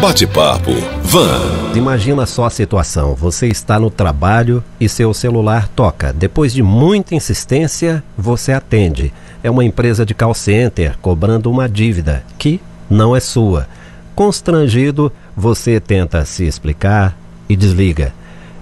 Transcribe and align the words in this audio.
Bate-papo 0.00 0.70
Van. 1.02 1.76
Imagina 1.76 2.24
só 2.24 2.46
a 2.46 2.50
situação: 2.50 3.14
você 3.14 3.48
está 3.48 3.78
no 3.78 3.90
trabalho 3.90 4.64
e 4.80 4.88
seu 4.88 5.12
celular 5.12 5.68
toca. 5.68 6.10
Depois 6.10 6.54
de 6.54 6.62
muita 6.62 7.14
insistência, 7.14 8.02
você 8.16 8.50
atende. 8.50 9.12
É 9.42 9.50
uma 9.50 9.62
empresa 9.62 10.06
de 10.06 10.14
call 10.14 10.32
center 10.32 10.96
cobrando 11.02 11.50
uma 11.50 11.68
dívida 11.68 12.24
que 12.38 12.62
não 12.88 13.14
é 13.14 13.20
sua. 13.20 13.68
Constrangido, 14.14 15.12
você 15.36 15.78
tenta 15.78 16.24
se 16.24 16.44
explicar 16.44 17.14
e 17.46 17.54
desliga. 17.54 18.14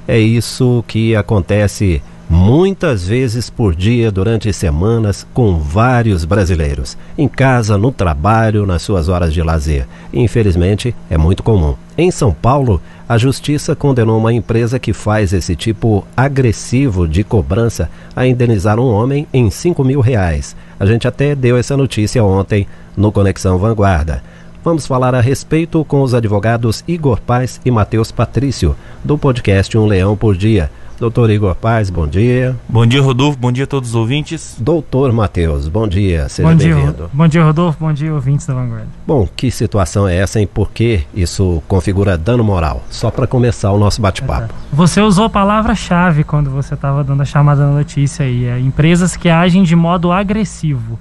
É 0.09 0.18
isso 0.18 0.84
que 0.89 1.14
acontece 1.14 2.02
muitas 2.29 3.06
vezes 3.06 3.48
por 3.48 3.74
dia 3.74 4.10
durante 4.10 4.52
semanas 4.52 5.27
com 5.32 5.58
vários 5.58 6.24
brasileiros, 6.24 6.96
em 7.16 7.27
casa, 7.27 7.78
no 7.78 7.90
trabalho, 7.90 8.66
nas 8.66 8.82
suas 8.82 9.08
horas 9.08 9.32
de 9.32 9.42
lazer. 9.42 9.86
Infelizmente, 10.12 10.95
é 11.09 11.16
muito 11.16 11.42
comum. 11.42 11.74
Em 11.96 12.10
São 12.10 12.32
Paulo, 12.32 12.80
a 13.09 13.16
justiça 13.16 13.74
condenou 13.74 14.18
uma 14.18 14.32
empresa 14.32 14.78
que 14.78 14.92
faz 14.92 15.32
esse 15.32 15.56
tipo 15.56 16.06
agressivo 16.16 17.09
de 17.09 17.24
cobrança 17.24 17.91
a 18.14 18.27
indenizar 18.27 18.79
um 18.79 18.92
homem 18.92 19.26
em 19.32 19.51
5 19.51 19.82
mil 19.82 20.01
reais. 20.01 20.54
A 20.79 20.84
gente 20.84 21.09
até 21.09 21.34
deu 21.34 21.56
essa 21.56 21.76
notícia 21.76 22.23
ontem 22.23 22.66
no 22.96 23.10
Conexão 23.10 23.59
Vanguarda. 23.59 24.23
Vamos 24.62 24.87
falar 24.87 25.15
a 25.15 25.20
respeito 25.20 25.84
com 25.84 26.02
os 26.02 26.12
advogados 26.12 26.84
Igor 26.87 27.20
Paz 27.20 27.60
e 27.65 27.70
Matheus 27.70 28.12
Patrício, 28.12 28.76
do 29.02 29.16
podcast 29.16 29.79
Um 29.79 29.87
Leão 29.87 30.16
por 30.16 30.37
Dia. 30.37 30.70
Doutor 30.98 31.30
Igor 31.30 31.55
Paz, 31.55 31.91
bom 31.91 32.09
dia. 32.09 32.57
Bom 32.69 32.84
dia, 32.84 33.01
Rodolfo. 33.01 33.38
Bom 33.38 33.52
dia 33.52 33.62
a 33.62 33.66
todos 33.69 33.91
os 33.91 33.95
ouvintes. 33.95 34.57
Doutor 34.59 35.12
Matheus, 35.12 35.69
bom 35.69 35.87
dia. 35.87 36.29
Seja 36.29 36.48
bem-vindo. 36.48 37.09
Bom 37.12 37.29
dia, 37.29 37.45
Rodolfo. 37.45 37.79
Bom 37.79 37.93
dia, 37.93 38.12
ouvintes 38.12 38.45
da 38.47 38.55
Vanguarda. 38.55 38.88
Bom, 39.07 39.29
que 39.37 39.48
situação 39.48 40.09
é 40.09 40.16
essa 40.16 40.41
e 40.41 40.47
por 40.47 40.73
que 40.73 41.07
isso 41.15 41.62
configura 41.69 42.19
dano 42.19 42.43
moral? 42.43 42.83
Só 42.91 43.12
para 43.12 43.29
começar 43.29 43.71
o 43.71 43.79
nosso 43.79 44.02
bate-papo. 44.02 44.52
Você 44.73 45.01
usou 45.01 45.27
a 45.27 45.30
palavra-chave 45.30 46.24
quando 46.24 46.51
você 46.51 46.74
estava 46.74 47.05
dando 47.05 47.23
a 47.23 47.24
chamada 47.24 47.60
da 47.60 47.71
notícia 47.71 48.27
aí. 48.27 48.46
É 48.46 48.59
empresas 48.59 49.16
que 49.16 49.29
agem 49.29 49.62
de 49.62 49.77
modo 49.77 50.10
agressivo. 50.10 50.99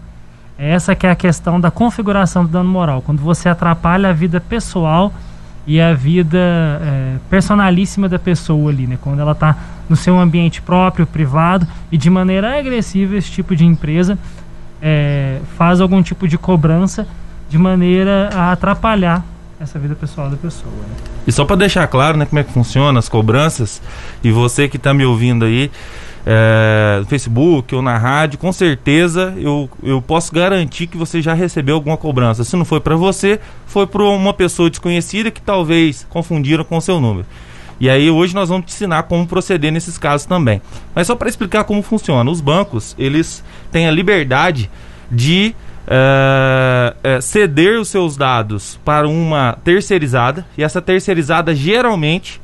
Essa 0.59 0.93
que 0.93 1.07
é 1.07 1.11
a 1.11 1.15
questão 1.15 1.59
da 1.59 1.71
configuração 1.71 2.45
do 2.45 2.51
dano 2.51 2.69
moral. 2.69 3.01
Quando 3.01 3.23
você 3.23 3.49
atrapalha 3.49 4.09
a 4.09 4.13
vida 4.13 4.39
pessoal 4.39 5.11
e 5.67 5.81
a 5.81 5.93
vida 5.93 6.39
é, 6.39 7.15
personalíssima 7.29 8.07
da 8.07 8.17
pessoa 8.17 8.71
ali, 8.71 8.87
né? 8.87 8.97
Quando 9.01 9.19
ela 9.19 9.33
está 9.33 9.55
no 9.89 9.97
seu 9.97 10.17
ambiente 10.17 10.61
próprio, 10.61 11.05
privado 11.05 11.67
e 11.91 11.97
de 11.97 12.09
maneira 12.09 12.57
agressiva 12.57 13.17
esse 13.17 13.29
tipo 13.29 13.53
de 13.53 13.65
empresa 13.65 14.17
é, 14.81 15.39
faz 15.57 15.81
algum 15.81 16.01
tipo 16.01 16.25
de 16.25 16.37
cobrança 16.37 17.05
de 17.49 17.57
maneira 17.57 18.29
a 18.33 18.53
atrapalhar 18.53 19.23
essa 19.59 19.77
vida 19.77 19.95
pessoal 19.95 20.29
da 20.29 20.37
pessoa. 20.37 20.71
Né? 20.71 20.95
E 21.25 21.31
só 21.31 21.43
para 21.43 21.57
deixar 21.57 21.85
claro, 21.87 22.17
né, 22.17 22.25
como 22.25 22.39
é 22.39 22.43
que 22.43 22.53
funciona 22.53 22.97
as 22.97 23.09
cobranças 23.09 23.81
e 24.23 24.31
você 24.31 24.69
que 24.69 24.77
está 24.77 24.93
me 24.93 25.05
ouvindo 25.05 25.43
aí 25.43 25.69
é, 26.29 26.97
no 26.99 27.05
Facebook 27.05 27.73
ou 27.73 27.81
na 27.81 27.97
rádio, 27.97 28.37
com 28.37 28.51
certeza 28.51 29.33
eu, 29.37 29.69
eu 29.81 30.01
posso 30.01 30.33
garantir 30.33 30.87
que 30.87 30.97
você 30.97 31.21
já 31.21 31.33
recebeu 31.33 31.75
alguma 31.75 31.95
cobrança. 31.95 32.43
Se 32.43 32.57
não 32.57 32.65
foi 32.65 32.81
para 32.81 32.97
você, 32.97 33.39
foi 33.65 33.87
para 33.87 34.03
uma 34.03 34.33
pessoa 34.33 34.69
desconhecida 34.69 35.31
que 35.31 35.41
talvez 35.41 36.05
confundiram 36.09 36.65
com 36.65 36.75
o 36.75 36.81
seu 36.81 36.99
número. 36.99 37.25
E 37.79 37.89
aí 37.89 38.11
hoje 38.11 38.35
nós 38.35 38.49
vamos 38.49 38.65
te 38.65 38.73
ensinar 38.73 39.03
como 39.03 39.25
proceder 39.25 39.71
nesses 39.71 39.97
casos 39.97 40.27
também. 40.27 40.61
Mas 40.93 41.07
só 41.07 41.15
para 41.15 41.29
explicar 41.29 41.63
como 41.63 41.81
funciona, 41.81 42.29
os 42.29 42.41
bancos 42.41 42.93
eles 42.99 43.41
têm 43.71 43.87
a 43.87 43.91
liberdade 43.91 44.69
de 45.09 45.55
é, 45.87 46.93
é, 47.05 47.21
ceder 47.21 47.79
os 47.79 47.87
seus 47.87 48.17
dados 48.17 48.77
para 48.83 49.07
uma 49.07 49.57
terceirizada 49.63 50.45
e 50.57 50.63
essa 50.63 50.81
terceirizada 50.81 51.55
geralmente 51.55 52.41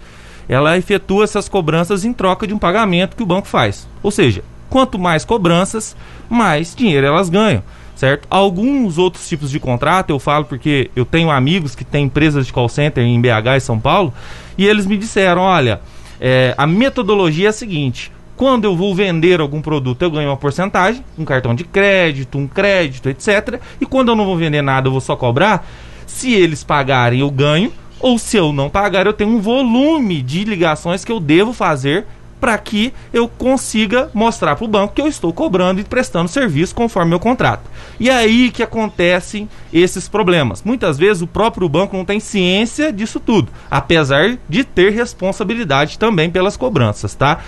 ela 0.53 0.77
efetua 0.77 1.23
essas 1.23 1.49
cobranças 1.49 2.05
em 2.05 2.13
troca 2.13 2.45
de 2.45 2.53
um 2.53 2.59
pagamento 2.59 3.15
que 3.15 3.23
o 3.23 3.25
banco 3.25 3.47
faz. 3.47 3.87
Ou 4.03 4.11
seja, 4.11 4.43
quanto 4.69 4.99
mais 4.99 5.25
cobranças, 5.25 5.95
mais 6.29 6.75
dinheiro 6.75 7.07
elas 7.07 7.29
ganham, 7.29 7.63
certo? 7.95 8.27
Alguns 8.29 8.97
outros 8.97 9.27
tipos 9.27 9.49
de 9.49 9.59
contrato, 9.59 10.11
eu 10.11 10.19
falo 10.19 10.45
porque 10.45 10.91
eu 10.95 11.05
tenho 11.05 11.31
amigos 11.31 11.73
que 11.75 11.83
têm 11.83 12.05
empresas 12.05 12.45
de 12.45 12.53
call 12.53 12.69
center 12.69 13.03
em 13.03 13.19
BH 13.19 13.57
e 13.57 13.59
São 13.61 13.79
Paulo, 13.79 14.13
e 14.57 14.65
eles 14.65 14.85
me 14.85 14.95
disseram, 14.95 15.41
olha, 15.41 15.81
é, 16.21 16.53
a 16.57 16.67
metodologia 16.67 17.47
é 17.47 17.49
a 17.49 17.53
seguinte, 17.53 18.11
quando 18.35 18.65
eu 18.65 18.75
vou 18.75 18.93
vender 18.93 19.39
algum 19.39 19.61
produto, 19.61 20.01
eu 20.01 20.11
ganho 20.11 20.29
uma 20.29 20.37
porcentagem, 20.37 21.03
um 21.17 21.25
cartão 21.25 21.55
de 21.55 21.63
crédito, 21.63 22.37
um 22.37 22.47
crédito, 22.47 23.09
etc. 23.09 23.59
E 23.79 23.85
quando 23.85 24.09
eu 24.09 24.15
não 24.15 24.25
vou 24.25 24.37
vender 24.37 24.61
nada, 24.61 24.87
eu 24.87 24.91
vou 24.91 25.01
só 25.01 25.15
cobrar. 25.15 25.67
Se 26.05 26.33
eles 26.33 26.63
pagarem, 26.63 27.21
eu 27.21 27.31
ganho 27.31 27.71
ou 28.03 28.19
se 28.19 28.35
eu 28.35 28.51
não 28.51 28.69
pagar, 28.69 29.07
eu 29.07 29.13
tenho 29.13 29.31
um 29.31 29.39
volume 29.39 30.21
de 30.21 30.43
ligações 30.43 31.05
que 31.05 31.11
eu 31.11 31.21
devo 31.21 31.53
fazer 31.53 32.05
para 32.39 32.57
que 32.57 32.93
eu 33.13 33.29
consiga 33.29 34.11
mostrar 34.13 34.57
para 34.57 34.65
o 34.65 34.67
banco 34.67 34.93
que 34.93 35.01
eu 35.01 35.07
estou 35.07 35.31
cobrando 35.31 35.79
e 35.79 35.83
prestando 35.85 36.27
serviço 36.27 36.75
conforme 36.75 37.11
meu 37.11 37.19
contrato. 37.19 37.63
E 37.97 38.09
é 38.09 38.15
aí 38.17 38.51
que 38.51 38.61
acontecem 38.61 39.47
esses 39.71 40.09
problemas. 40.09 40.61
Muitas 40.61 40.97
vezes 40.97 41.23
o 41.23 41.27
próprio 41.27 41.69
banco 41.69 41.95
não 41.95 42.03
tem 42.03 42.19
ciência 42.19 42.91
disso 42.91 43.21
tudo, 43.21 43.49
apesar 43.71 44.37
de 44.49 44.65
ter 44.65 44.91
responsabilidade 44.91 45.97
também 45.97 46.29
pelas 46.29 46.57
cobranças, 46.57 47.15
tá? 47.15 47.39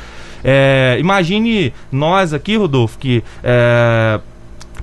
É, 0.41 0.95
imagine 0.97 1.73
nós 1.91 2.33
aqui, 2.33 2.55
Rodolfo, 2.55 2.97
que 2.97 3.21
é, 3.43 4.21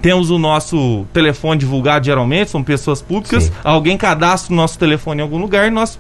temos 0.02 0.30
o 0.30 0.38
nosso 0.38 1.06
telefone 1.12 1.60
divulgado 1.60 2.04
geralmente, 2.04 2.50
são 2.50 2.62
pessoas 2.62 3.00
públicas. 3.00 3.44
Sim. 3.44 3.52
Alguém 3.62 3.96
cadastra 3.96 4.52
o 4.52 4.56
nosso 4.56 4.76
telefone 4.78 5.20
em 5.20 5.22
algum 5.22 5.38
lugar 5.38 5.68
e 5.68 5.70
nós 5.70 5.98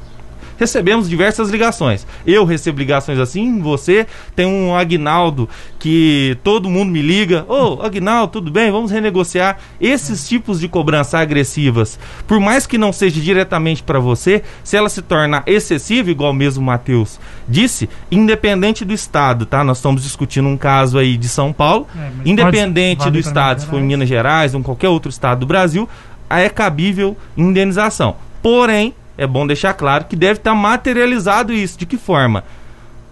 recebemos 0.62 1.08
diversas 1.08 1.50
ligações. 1.50 2.06
Eu 2.24 2.44
recebo 2.44 2.78
ligações 2.78 3.18
assim, 3.18 3.60
você 3.60 4.06
tem 4.34 4.46
um 4.46 4.74
Agnaldo 4.74 5.48
que 5.78 6.38
todo 6.44 6.70
mundo 6.70 6.90
me 6.90 7.02
liga, 7.02 7.44
ô 7.48 7.78
oh, 7.78 7.82
Agnaldo, 7.82 8.32
tudo 8.32 8.50
bem? 8.50 8.70
Vamos 8.70 8.90
renegociar. 8.90 9.58
Esses 9.80 10.28
tipos 10.28 10.60
de 10.60 10.68
cobrança 10.68 11.18
agressivas, 11.18 11.98
por 12.26 12.38
mais 12.38 12.66
que 12.66 12.78
não 12.78 12.92
seja 12.92 13.20
diretamente 13.20 13.82
para 13.82 13.98
você, 13.98 14.42
se 14.62 14.76
ela 14.76 14.88
se 14.88 15.02
torna 15.02 15.42
excessiva, 15.46 16.10
igual 16.10 16.32
mesmo 16.32 16.62
o 16.62 16.66
Matheus 16.66 17.18
disse, 17.48 17.88
independente 18.10 18.84
do 18.84 18.92
estado, 18.92 19.44
tá? 19.44 19.64
Nós 19.64 19.78
estamos 19.78 20.04
discutindo 20.04 20.48
um 20.48 20.56
caso 20.56 20.96
aí 20.96 21.16
de 21.16 21.28
São 21.28 21.52
Paulo, 21.52 21.88
é, 21.96 22.10
independente 22.24 23.00
vale 23.00 23.10
do 23.10 23.18
estado, 23.18 23.60
se 23.62 23.66
for 23.66 23.80
em 23.80 23.84
Minas 23.84 24.08
Gerais 24.08 24.54
ou 24.54 24.60
em 24.60 24.62
qualquer 24.62 24.88
outro 24.88 25.10
estado 25.10 25.40
do 25.40 25.46
Brasil, 25.46 25.88
é 26.30 26.48
cabível 26.48 27.16
indenização. 27.36 28.16
Porém, 28.40 28.94
é 29.22 29.26
bom 29.26 29.46
deixar 29.46 29.74
claro 29.74 30.04
que 30.04 30.16
deve 30.16 30.40
estar 30.40 30.54
materializado 30.54 31.52
isso. 31.52 31.78
De 31.78 31.86
que 31.86 31.96
forma? 31.96 32.44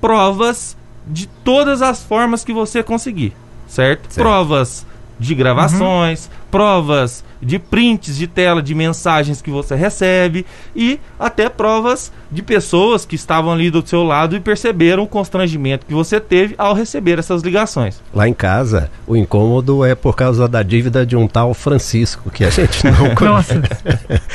Provas 0.00 0.76
de 1.06 1.26
todas 1.26 1.82
as 1.82 2.03
formas 2.03 2.44
que 2.44 2.53
você 2.53 2.82
conseguir, 2.82 3.32
certo? 3.66 4.12
certo. 4.12 4.15
Provas 4.15 4.87
de 5.21 5.35
gravações, 5.35 6.25
uhum. 6.25 6.31
provas 6.51 7.23
de 7.43 7.59
prints 7.59 8.17
de 8.17 8.27
tela 8.27 8.63
de 8.63 8.75
mensagens 8.75 9.41
que 9.41 9.51
você 9.51 9.75
recebe 9.75 10.45
e 10.75 10.99
até 11.19 11.49
provas 11.49 12.11
de 12.31 12.43
pessoas 12.43 13.05
que 13.05 13.17
estavam 13.17 13.53
ali 13.53 13.71
do 13.71 13.87
seu 13.87 14.03
lado 14.03 14.37
e 14.37 14.41
perceberam 14.41 15.03
o 15.03 15.07
constrangimento 15.07 15.87
que 15.87 15.93
você 15.93 16.21
teve 16.21 16.55
ao 16.57 16.75
receber 16.75 17.19
essas 17.19 17.43
ligações. 17.43 18.01
Lá 18.15 18.29
em 18.29 18.33
casa, 18.33 18.91
o 19.07 19.17
incômodo 19.17 19.85
é 19.85 19.95
por 19.95 20.17
causa 20.17 20.49
da 20.49 20.63
dívida 20.63 21.05
de 21.05 21.17
um 21.17 21.27
tal 21.27 21.53
Francisco, 21.53 22.31
que 22.31 22.45
a 22.45 22.51
gente 22.51 22.85
não 22.85 23.13
conhece. 23.17 23.61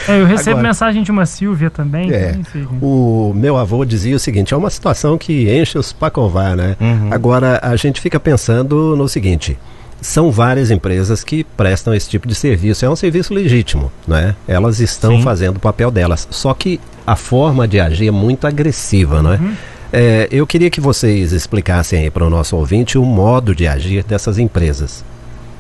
É, 0.07 0.19
eu 0.19 0.25
recebo 0.25 0.57
Agora, 0.57 0.67
mensagem 0.67 1.03
de 1.03 1.12
uma 1.12 1.25
Silvia 1.25 1.69
também. 1.69 2.12
É, 2.12 2.38
o 2.81 3.34
meu 3.35 3.57
avô 3.57 3.85
dizia 3.85 4.16
o 4.16 4.19
seguinte, 4.19 4.53
é 4.53 4.57
uma 4.57 4.69
situação 4.69 5.17
que 5.17 5.50
enche 5.50 5.78
os 5.78 5.94
pacovar, 5.94 6.56
né? 6.56 6.75
Uhum. 6.79 7.09
Agora, 7.12 7.59
a 7.63 7.75
gente 7.75 8.02
fica 8.02 8.19
pensando 8.19 8.96
no 8.96 9.07
seguinte 9.07 9.57
são 10.05 10.31
várias 10.31 10.69
empresas 10.71 11.23
que 11.23 11.43
prestam 11.43 11.93
esse 11.93 12.07
tipo 12.07 12.27
de 12.27 12.35
serviço. 12.35 12.85
É 12.85 12.89
um 12.89 12.95
serviço 12.95 13.33
legítimo, 13.33 13.91
né? 14.07 14.35
Elas 14.47 14.79
estão 14.79 15.17
Sim. 15.17 15.23
fazendo 15.23 15.57
o 15.57 15.59
papel 15.59 15.89
delas. 15.89 16.27
Só 16.29 16.53
que 16.53 16.79
a 17.05 17.16
forma 17.16 17.67
de 17.67 17.79
agir 17.79 18.07
é 18.07 18.11
muito 18.11 18.46
agressiva, 18.46 19.22
não 19.22 19.34
é? 19.34 19.37
Uhum. 19.37 19.53
é 19.91 20.28
eu 20.31 20.46
queria 20.46 20.69
que 20.69 20.79
vocês 20.79 21.34
explicassem 21.34 22.03
aí 22.03 22.09
para 22.11 22.23
o 22.23 22.29
nosso 22.29 22.55
ouvinte 22.55 22.97
o 22.97 23.03
modo 23.03 23.55
de 23.55 23.67
agir 23.67 24.03
dessas 24.03 24.37
empresas. 24.37 25.03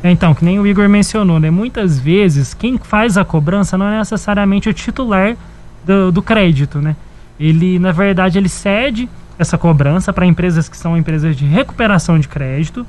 É, 0.03 0.11
então, 0.11 0.35
que 0.35 0.45
nem 0.45 0.59
o 0.59 0.67
Igor 0.67 0.87
mencionou, 0.87 1.39
né? 1.39 1.49
Muitas 1.49 1.99
vezes 1.99 2.53
quem 2.53 2.77
faz 2.77 3.17
a 3.17 3.25
cobrança 3.25 3.77
não 3.77 3.87
é 3.87 3.97
necessariamente 3.97 4.69
o 4.69 4.73
titular 4.73 5.35
do, 5.83 6.11
do 6.11 6.21
crédito, 6.21 6.79
né? 6.79 6.95
Ele, 7.39 7.79
na 7.79 7.91
verdade, 7.91 8.37
ele 8.37 8.47
cede 8.47 9.09
essa 9.39 9.57
cobrança 9.57 10.13
para 10.13 10.25
empresas 10.25 10.69
que 10.69 10.77
são 10.77 10.95
empresas 10.95 11.35
de 11.35 11.45
recuperação 11.45 12.19
de 12.19 12.27
crédito 12.27 12.85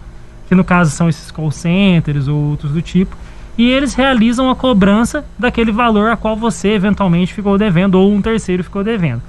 que 0.48 0.54
no 0.54 0.64
caso 0.64 0.90
são 0.90 1.08
esses 1.08 1.31
call 1.31 1.50
centers 1.50 2.28
ou 2.28 2.37
outros 2.50 2.72
do 2.72 2.82
tipo, 2.82 3.16
e 3.58 3.70
eles 3.70 3.94
realizam 3.94 4.50
a 4.50 4.56
cobrança 4.56 5.25
daquele 5.38 5.72
valor 5.72 6.10
a 6.10 6.16
qual 6.16 6.37
você 6.37 6.69
eventualmente 6.69 7.32
ficou 7.32 7.56
devendo 7.56 7.94
ou 7.94 8.12
um 8.12 8.20
terceiro 8.20 8.62
ficou 8.62 8.84
devendo. 8.84 9.22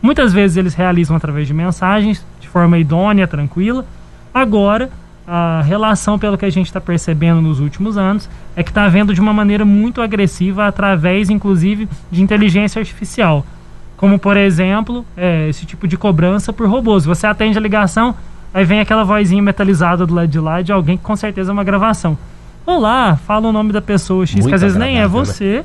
Muitas 0.00 0.32
vezes 0.32 0.56
eles 0.56 0.74
realizam 0.74 1.16
através 1.16 1.46
de 1.46 1.54
mensagens, 1.54 2.24
de 2.40 2.48
forma 2.48 2.78
idônea, 2.78 3.26
tranquila. 3.26 3.86
Agora, 4.32 4.90
a 5.26 5.62
relação, 5.62 6.18
pelo 6.18 6.36
que 6.36 6.44
a 6.44 6.50
gente 6.50 6.66
está 6.66 6.80
percebendo 6.80 7.40
nos 7.40 7.60
últimos 7.60 7.96
anos, 7.96 8.28
é 8.54 8.62
que 8.62 8.70
está 8.70 8.84
havendo 8.84 9.14
de 9.14 9.20
uma 9.20 9.32
maneira 9.32 9.64
muito 9.64 10.02
agressiva, 10.02 10.66
através 10.66 11.30
inclusive 11.30 11.88
de 12.10 12.22
inteligência 12.22 12.78
artificial. 12.78 13.44
Como, 13.96 14.18
por 14.18 14.36
exemplo, 14.36 15.04
é, 15.16 15.48
esse 15.48 15.64
tipo 15.64 15.88
de 15.88 15.96
cobrança 15.96 16.52
por 16.52 16.68
robôs. 16.68 17.04
Você 17.04 17.26
atende 17.26 17.56
a 17.56 17.60
ligação, 17.60 18.14
aí 18.54 18.64
vem 18.64 18.80
aquela 18.80 19.04
vozinha 19.04 19.42
metalizada 19.42 20.06
do 20.06 20.14
lado 20.14 20.28
de 20.28 20.38
lá 20.38 20.62
de 20.62 20.72
alguém 20.72 20.96
que 20.96 21.02
com 21.02 21.16
certeza 21.16 21.50
é 21.50 21.52
uma 21.52 21.64
gravação. 21.64 22.16
Olá, 22.66 23.16
fala 23.26 23.48
o 23.48 23.52
nome 23.52 23.72
da 23.72 23.82
pessoa 23.82 24.24
X, 24.24 24.36
Muito 24.36 24.48
que 24.48 24.54
às 24.54 24.62
vezes 24.62 24.76
nem 24.78 24.96
é 24.96 25.02
agradável, 25.04 25.18
né? 25.20 25.24
você, 25.26 25.64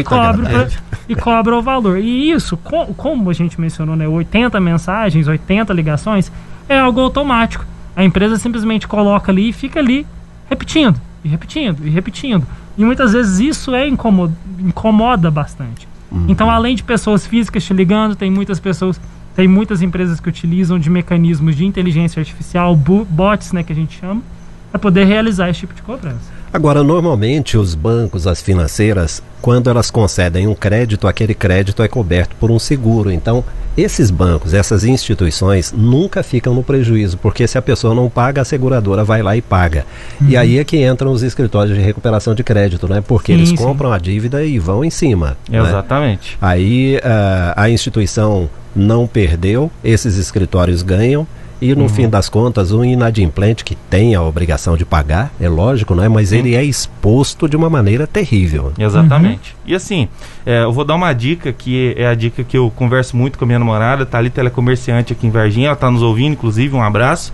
e 0.00 0.02
cobra, 0.02 0.48
pra- 0.48 0.68
e 1.08 1.14
cobra 1.14 1.56
o 1.56 1.62
valor. 1.62 1.98
E 1.98 2.32
isso, 2.32 2.56
co- 2.56 2.86
como 2.96 3.30
a 3.30 3.32
gente 3.32 3.60
mencionou, 3.60 3.94
né, 3.94 4.08
80 4.08 4.58
mensagens, 4.60 5.28
80 5.28 5.72
ligações, 5.72 6.32
é 6.68 6.76
algo 6.80 6.98
automático. 7.00 7.64
A 7.94 8.02
empresa 8.02 8.36
simplesmente 8.36 8.88
coloca 8.88 9.30
ali 9.30 9.50
e 9.50 9.52
fica 9.52 9.78
ali 9.78 10.04
repetindo, 10.50 11.00
e 11.24 11.28
repetindo, 11.28 11.86
e 11.86 11.90
repetindo. 11.90 12.44
E 12.76 12.84
muitas 12.84 13.12
vezes 13.12 13.38
isso 13.38 13.72
é 13.72 13.86
incomoda, 13.86 14.32
incomoda 14.58 15.30
bastante. 15.30 15.86
Então, 16.28 16.48
além 16.50 16.74
de 16.76 16.82
pessoas 16.82 17.24
físicas 17.26 17.64
te 17.64 17.72
ligando, 17.74 18.14
tem 18.16 18.30
muitas 18.30 18.58
pessoas, 18.60 19.00
tem 19.34 19.48
muitas 19.48 19.82
empresas 19.82 20.20
que 20.20 20.28
utilizam 20.28 20.78
de 20.78 20.88
mecanismos 20.88 21.56
de 21.56 21.64
inteligência 21.64 22.20
artificial, 22.20 22.74
bots, 22.74 23.52
né, 23.52 23.62
que 23.62 23.72
a 23.72 23.76
gente 23.76 23.98
chama, 23.98 24.22
para 24.70 24.78
poder 24.78 25.04
realizar 25.04 25.50
esse 25.50 25.60
tipo 25.60 25.74
de 25.74 25.82
cobrança. 25.82 26.32
Agora, 26.52 26.84
normalmente 26.84 27.56
os 27.56 27.74
bancos, 27.74 28.28
as 28.28 28.40
financeiras, 28.40 29.20
quando 29.42 29.68
elas 29.68 29.90
concedem 29.90 30.46
um 30.46 30.54
crédito, 30.54 31.08
aquele 31.08 31.34
crédito 31.34 31.82
é 31.82 31.88
coberto 31.88 32.36
por 32.36 32.50
um 32.50 32.60
seguro. 32.60 33.10
Então, 33.10 33.44
esses 33.76 34.10
bancos, 34.10 34.54
essas 34.54 34.84
instituições 34.84 35.72
nunca 35.76 36.22
ficam 36.22 36.54
no 36.54 36.62
prejuízo, 36.62 37.18
porque 37.18 37.46
se 37.46 37.58
a 37.58 37.62
pessoa 37.62 37.94
não 37.94 38.08
paga, 38.08 38.42
a 38.42 38.44
seguradora 38.44 39.04
vai 39.04 39.22
lá 39.22 39.36
e 39.36 39.42
paga. 39.42 39.84
Uhum. 40.20 40.28
E 40.28 40.36
aí 40.36 40.58
é 40.58 40.64
que 40.64 40.84
entram 40.84 41.10
os 41.12 41.22
escritórios 41.22 41.76
de 41.76 41.82
recuperação 41.82 42.34
de 42.34 42.42
crédito, 42.44 42.88
né? 42.88 43.02
Porque 43.06 43.32
Sim, 43.32 43.38
eles 43.38 43.48
sim. 43.50 43.56
compram 43.56 43.92
a 43.92 43.98
dívida 43.98 44.44
e 44.44 44.58
vão 44.58 44.84
em 44.84 44.90
cima. 44.90 45.36
né? 45.48 45.58
Exatamente. 45.58 46.38
Aí 46.40 47.00
ah, 47.02 47.54
a 47.56 47.70
instituição 47.70 48.48
não 48.74 49.06
perdeu, 49.06 49.70
esses 49.82 50.16
escritórios 50.16 50.82
ganham. 50.82 51.26
E 51.64 51.72
Uhum. 51.72 51.78
no 51.78 51.88
fim 51.88 52.06
das 52.10 52.28
contas, 52.28 52.72
o 52.72 52.84
inadimplente 52.84 53.64
que 53.64 53.74
tem 53.74 54.14
a 54.14 54.20
obrigação 54.20 54.76
de 54.76 54.84
pagar, 54.84 55.32
é 55.40 55.48
lógico, 55.48 55.94
né? 55.94 56.10
Mas 56.10 56.30
ele 56.30 56.54
é 56.54 56.62
exposto 56.62 57.48
de 57.48 57.56
uma 57.56 57.70
maneira 57.70 58.06
terrível. 58.06 58.70
Exatamente. 58.78 59.56
E 59.64 59.74
assim, 59.74 60.06
é, 60.44 60.62
eu 60.64 60.72
vou 60.74 60.84
dar 60.84 60.94
uma 60.94 61.10
dica 61.14 61.54
que 61.54 61.94
é 61.96 62.06
a 62.06 62.14
dica 62.14 62.44
que 62.44 62.54
eu 62.54 62.70
converso 62.76 63.16
muito 63.16 63.38
com 63.38 63.44
a 63.44 63.46
minha 63.46 63.58
namorada, 63.58 64.04
tá 64.04 64.18
ali 64.18 64.28
telecomerciante 64.28 65.14
aqui 65.14 65.26
em 65.26 65.30
Varginha, 65.30 65.68
ela 65.68 65.76
tá 65.76 65.90
nos 65.90 66.02
ouvindo, 66.02 66.34
inclusive, 66.34 66.76
um 66.76 66.82
abraço. 66.82 67.32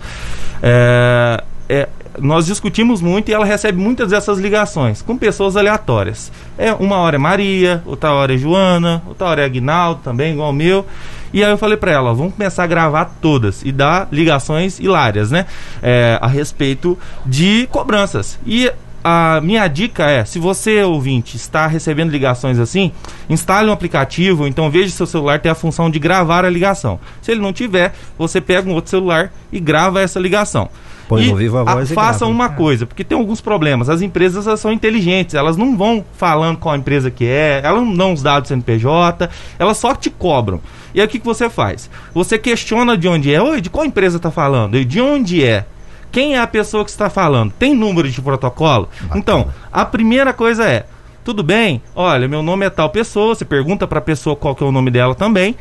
É, 0.63 1.43
é, 1.67 1.89
nós 2.17 2.45
discutimos 2.45 3.01
muito 3.01 3.27
e 3.29 3.33
ela 3.33 3.43
recebe 3.45 3.81
muitas 3.81 4.11
dessas 4.11 4.39
ligações 4.39 5.01
com 5.01 5.17
pessoas 5.17 5.57
aleatórias. 5.57 6.31
É, 6.57 6.71
uma 6.71 6.95
hora 6.97 7.17
é 7.17 7.19
Maria, 7.19 7.83
outra 7.85 8.13
hora 8.13 8.33
é 8.33 8.37
Joana, 8.37 9.01
outra 9.05 9.27
hora 9.27 9.41
é 9.41 9.45
Aguinaldo 9.45 9.99
também, 10.01 10.31
igual 10.31 10.51
o 10.51 10.53
meu. 10.53 10.85
E 11.33 11.43
aí 11.43 11.49
eu 11.51 11.57
falei 11.57 11.77
pra 11.77 11.91
ela, 11.91 12.13
vamos 12.13 12.33
começar 12.33 12.63
a 12.63 12.67
gravar 12.67 13.05
todas 13.21 13.61
e 13.63 13.71
dar 13.71 14.07
ligações 14.11 14.79
hilárias, 14.79 15.31
né? 15.31 15.45
É, 15.81 16.17
a 16.21 16.27
respeito 16.27 16.97
de 17.25 17.67
cobranças. 17.71 18.37
E 18.45 18.71
a 19.03 19.39
minha 19.41 19.67
dica 19.67 20.09
é, 20.09 20.23
se 20.23 20.37
você, 20.37 20.83
ouvinte, 20.83 21.35
está 21.35 21.65
recebendo 21.67 22.11
ligações 22.11 22.59
assim, 22.59 22.91
instale 23.29 23.69
um 23.69 23.73
aplicativo, 23.73 24.47
então 24.47 24.69
veja 24.69 24.89
se 24.89 24.97
seu 24.97 25.07
celular 25.07 25.39
tem 25.39 25.51
a 25.51 25.55
função 25.55 25.89
de 25.89 25.97
gravar 25.97 26.45
a 26.45 26.49
ligação. 26.49 26.99
Se 27.21 27.31
ele 27.31 27.41
não 27.41 27.51
tiver, 27.51 27.93
você 28.17 28.39
pega 28.39 28.69
um 28.69 28.73
outro 28.73 28.91
celular 28.91 29.31
e 29.51 29.59
grava 29.59 30.01
essa 30.01 30.19
ligação. 30.19 30.69
Põe 31.11 31.23
E 31.29 31.33
viva 31.35 31.61
a- 31.61 31.73
voz 31.75 31.91
e 31.91 31.93
façam 31.93 32.31
uma 32.31 32.47
coisa, 32.49 32.85
porque 32.85 33.03
tem 33.03 33.17
alguns 33.17 33.41
problemas. 33.41 33.89
As 33.89 34.01
empresas 34.01 34.59
são 34.59 34.71
inteligentes, 34.71 35.35
elas 35.35 35.57
não 35.57 35.77
vão 35.77 36.05
falando 36.13 36.57
qual 36.57 36.75
empresa 36.75 37.11
que 37.11 37.25
é, 37.25 37.59
elas 37.63 37.81
não 37.83 37.93
dão 37.93 38.13
os 38.13 38.23
dados 38.23 38.47
do 38.47 38.53
CNPJ, 38.53 39.29
elas 39.59 39.77
só 39.77 39.93
te 39.93 40.09
cobram. 40.09 40.61
E 40.93 41.01
aí 41.01 41.05
o 41.05 41.09
que, 41.09 41.19
que 41.19 41.25
você 41.25 41.49
faz? 41.49 41.89
Você 42.13 42.37
questiona 42.37 42.97
de 42.97 43.07
onde 43.07 43.33
é, 43.33 43.41
oi, 43.41 43.59
de 43.61 43.69
qual 43.69 43.85
empresa 43.85 44.17
está 44.17 44.31
falando? 44.31 44.77
E 44.77 44.85
de 44.85 45.01
onde 45.01 45.43
é? 45.43 45.65
Quem 46.11 46.35
é 46.35 46.39
a 46.39 46.47
pessoa 46.47 46.83
que 46.83 46.89
está 46.91 47.09
falando? 47.09 47.51
Tem 47.57 47.73
número 47.75 48.09
de 48.09 48.21
protocolo? 48.21 48.89
Então, 49.15 49.47
a 49.71 49.85
primeira 49.85 50.33
coisa 50.33 50.65
é, 50.65 50.85
tudo 51.23 51.41
bem? 51.43 51.81
Olha, 51.95 52.27
meu 52.27 52.41
nome 52.41 52.65
é 52.65 52.69
tal 52.69 52.89
pessoa, 52.89 53.35
você 53.35 53.45
pergunta 53.45 53.85
para 53.87 53.99
a 53.99 54.01
pessoa 54.01 54.35
qual 54.35 54.55
que 54.55 54.63
é 54.63 54.67
o 54.67 54.71
nome 54.71 54.91
dela 54.91 55.13
também. 55.15 55.55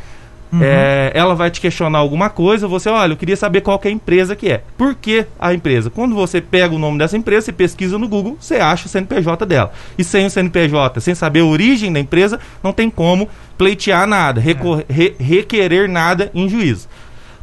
É, 0.61 1.13
ela 1.15 1.35
vai 1.35 1.51
te 1.51 1.61
questionar 1.61 1.99
alguma 1.99 2.29
coisa, 2.29 2.67
você, 2.67 2.89
olha, 2.89 3.13
eu 3.13 3.17
queria 3.17 3.37
saber 3.37 3.61
qual 3.61 3.79
que 3.79 3.87
é 3.87 3.91
a 3.91 3.95
empresa 3.95 4.35
que 4.35 4.49
é. 4.51 4.63
Por 4.77 4.95
que 4.97 5.25
a 5.39 5.55
empresa? 5.55 5.91
Quando 5.91 6.15
você 6.15 6.41
pega 6.41 6.75
o 6.75 6.79
nome 6.79 6.99
dessa 6.99 7.17
empresa, 7.17 7.47
você 7.47 7.53
pesquisa 7.53 7.97
no 7.99 8.09
Google, 8.09 8.37
você 8.41 8.57
acha 8.57 8.87
o 8.87 8.89
CNPJ 8.89 9.47
dela. 9.47 9.73
E 9.97 10.03
sem 10.03 10.27
o 10.27 10.31
CNPJ, 10.31 11.01
sem 11.01 11.15
saber 11.15 11.41
a 11.41 11.45
origem 11.45 11.93
da 11.93 12.01
empresa, 12.01 12.41
não 12.65 12.73
tem 12.73 12.91
como 12.91 13.29
pleitear 13.57 14.07
nada, 14.09 14.41
recor- 14.41 14.83
re- 14.89 15.15
requerer 15.21 15.89
nada 15.89 16.31
em 16.35 16.49
juízo. 16.49 16.89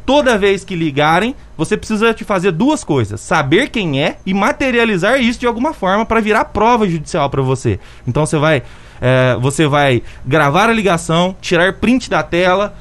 Toda 0.04 0.38
vez 0.38 0.64
que 0.64 0.74
ligarem, 0.74 1.34
você 1.56 1.76
precisa 1.76 2.14
te 2.14 2.24
fazer 2.24 2.50
duas 2.52 2.82
coisas: 2.82 3.20
saber 3.20 3.68
quem 3.68 4.02
é 4.02 4.16
e 4.24 4.32
materializar 4.32 5.20
isso 5.20 5.38
de 5.40 5.46
alguma 5.46 5.74
forma 5.74 6.06
para 6.06 6.18
virar 6.20 6.46
prova 6.46 6.88
judicial 6.88 7.28
para 7.28 7.42
você. 7.42 7.78
Então 8.06 8.24
você 8.24 8.38
vai, 8.38 8.62
é, 9.02 9.36
você 9.38 9.66
vai 9.66 10.02
gravar 10.26 10.70
a 10.70 10.72
ligação, 10.72 11.36
tirar 11.42 11.74
print 11.74 12.08
da 12.08 12.22
tela, 12.22 12.74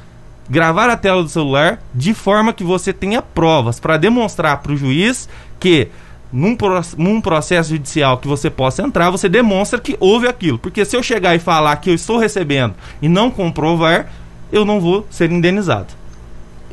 gravar 0.49 0.89
a 0.89 0.97
tela 0.97 1.21
do 1.23 1.29
celular, 1.29 1.79
de 1.93 2.13
forma 2.13 2.53
que 2.53 2.63
você 2.63 2.93
tenha 2.93 3.21
provas 3.21 3.79
para 3.79 3.97
demonstrar 3.97 4.57
para 4.61 4.71
o 4.71 4.77
juiz 4.77 5.27
que 5.59 5.87
num, 6.31 6.55
pro- 6.55 6.81
num 6.97 7.21
processo 7.21 7.69
judicial 7.69 8.17
que 8.17 8.27
você 8.27 8.49
possa 8.49 8.83
entrar, 8.83 9.09
você 9.09 9.29
demonstra 9.29 9.79
que 9.79 9.95
houve 9.99 10.27
aquilo. 10.27 10.59
Porque 10.59 10.83
se 10.83 10.95
eu 10.95 11.01
chegar 11.03 11.35
e 11.35 11.39
falar 11.39 11.75
que 11.77 11.89
eu 11.89 11.93
estou 11.95 12.17
recebendo 12.17 12.75
e 13.01 13.07
não 13.07 13.31
comprovar, 13.31 14.11
eu 14.51 14.65
não 14.65 14.79
vou 14.79 15.05
ser 15.09 15.31
indenizado. 15.31 15.87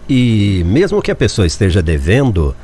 E 0.08 0.62
mesmo 0.66 1.00
que 1.00 1.10
a 1.10 1.14
pessoa 1.14 1.46
esteja 1.46 1.80
devendo, 1.82 2.54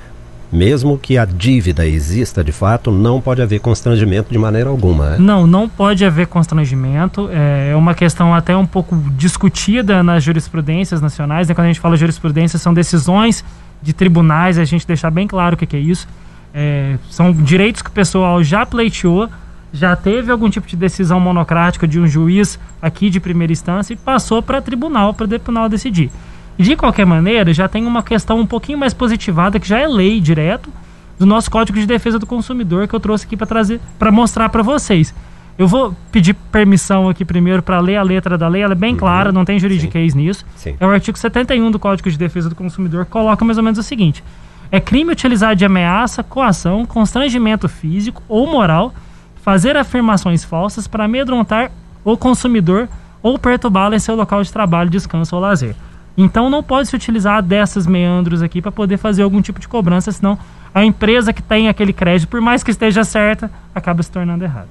mesmo 0.52 0.98
que 0.98 1.16
a 1.16 1.24
dívida 1.24 1.86
exista 1.86 2.42
de 2.42 2.52
fato, 2.52 2.90
não 2.90 3.20
pode 3.20 3.40
haver 3.40 3.60
constrangimento 3.60 4.32
de 4.32 4.38
maneira 4.38 4.68
alguma. 4.68 5.10
Né? 5.10 5.16
Não, 5.18 5.46
não 5.46 5.68
pode 5.68 6.04
haver 6.04 6.26
constrangimento. 6.26 7.28
É 7.32 7.74
uma 7.76 7.94
questão 7.94 8.34
até 8.34 8.56
um 8.56 8.66
pouco 8.66 8.96
discutida 9.16 10.02
nas 10.02 10.22
jurisprudências 10.24 11.00
nacionais. 11.00 11.48
Né? 11.48 11.54
Quando 11.54 11.66
a 11.66 11.68
gente 11.68 11.80
fala 11.80 11.96
jurisprudência, 11.96 12.58
são 12.58 12.74
decisões 12.74 13.44
de 13.82 13.92
tribunais, 13.92 14.58
a 14.58 14.64
gente 14.64 14.86
deixar 14.86 15.10
bem 15.10 15.26
claro 15.26 15.54
o 15.54 15.56
que, 15.56 15.66
que 15.66 15.76
é 15.76 15.80
isso. 15.80 16.06
É, 16.52 16.98
são 17.08 17.32
direitos 17.32 17.80
que 17.80 17.88
o 17.88 17.92
pessoal 17.92 18.42
já 18.42 18.66
pleiteou, 18.66 19.28
já 19.72 19.94
teve 19.94 20.32
algum 20.32 20.50
tipo 20.50 20.66
de 20.66 20.76
decisão 20.76 21.20
monocrática 21.20 21.86
de 21.86 22.00
um 22.00 22.06
juiz 22.06 22.58
aqui 22.82 23.08
de 23.08 23.20
primeira 23.20 23.52
instância 23.52 23.94
e 23.94 23.96
passou 23.96 24.42
para 24.42 24.60
tribunal, 24.60 25.14
para 25.14 25.24
o 25.24 25.28
tribunal 25.28 25.68
decidir. 25.68 26.10
De 26.58 26.76
qualquer 26.76 27.06
maneira, 27.06 27.54
já 27.54 27.68
tem 27.68 27.86
uma 27.86 28.02
questão 28.02 28.38
um 28.38 28.46
pouquinho 28.46 28.78
mais 28.78 28.92
positivada, 28.92 29.58
que 29.58 29.66
já 29.66 29.78
é 29.78 29.86
lei 29.86 30.20
direto, 30.20 30.70
do 31.20 31.26
nosso 31.26 31.50
Código 31.50 31.78
de 31.78 31.86
Defesa 31.86 32.18
do 32.18 32.26
Consumidor 32.26 32.88
que 32.88 32.94
eu 32.94 33.00
trouxe 33.00 33.26
aqui 33.26 33.36
para 33.36 33.46
trazer, 33.46 33.78
para 33.98 34.10
mostrar 34.10 34.48
para 34.48 34.62
vocês. 34.62 35.14
Eu 35.58 35.68
vou 35.68 35.94
pedir 36.10 36.32
permissão 36.32 37.10
aqui 37.10 37.26
primeiro 37.26 37.62
para 37.62 37.78
ler 37.78 37.96
a 37.96 38.02
letra 38.02 38.38
da 38.38 38.48
lei, 38.48 38.62
ela 38.62 38.72
é 38.72 38.74
bem 38.74 38.96
clara, 38.96 39.30
não 39.30 39.44
tem 39.44 39.58
juridiquês 39.58 40.14
nisso. 40.14 40.46
Sim. 40.56 40.74
É 40.80 40.86
o 40.86 40.88
artigo 40.88 41.18
71 41.18 41.70
do 41.70 41.78
Código 41.78 42.10
de 42.10 42.16
Defesa 42.16 42.48
do 42.48 42.54
Consumidor 42.54 43.04
que 43.04 43.10
coloca 43.10 43.44
mais 43.44 43.58
ou 43.58 43.64
menos 43.64 43.78
o 43.78 43.82
seguinte: 43.82 44.24
é 44.72 44.80
crime 44.80 45.12
utilizar 45.12 45.54
de 45.54 45.62
ameaça, 45.62 46.22
coação, 46.22 46.86
constrangimento 46.86 47.68
físico 47.68 48.22
ou 48.26 48.50
moral, 48.50 48.94
fazer 49.42 49.76
afirmações 49.76 50.42
falsas 50.42 50.88
para 50.88 51.04
amedrontar 51.04 51.70
o 52.02 52.16
consumidor 52.16 52.88
ou 53.22 53.38
perturbá-lo 53.38 53.94
em 53.94 53.98
seu 53.98 54.14
local 54.14 54.42
de 54.42 54.50
trabalho, 54.50 54.88
descanso 54.88 55.36
ou 55.36 55.42
lazer. 55.42 55.76
Então 56.16 56.50
não 56.50 56.62
pode 56.62 56.88
se 56.88 56.96
utilizar 56.96 57.42
dessas 57.42 57.86
meandros 57.86 58.42
aqui 58.42 58.60
para 58.60 58.72
poder 58.72 58.96
fazer 58.96 59.22
algum 59.22 59.40
tipo 59.40 59.60
de 59.60 59.68
cobrança, 59.68 60.12
senão 60.12 60.38
a 60.74 60.84
empresa 60.84 61.32
que 61.32 61.42
tem 61.42 61.68
aquele 61.68 61.92
crédito, 61.92 62.28
por 62.28 62.40
mais 62.40 62.62
que 62.62 62.70
esteja 62.70 63.04
certa, 63.04 63.50
acaba 63.74 64.02
se 64.02 64.10
tornando 64.10 64.44
errada. 64.44 64.68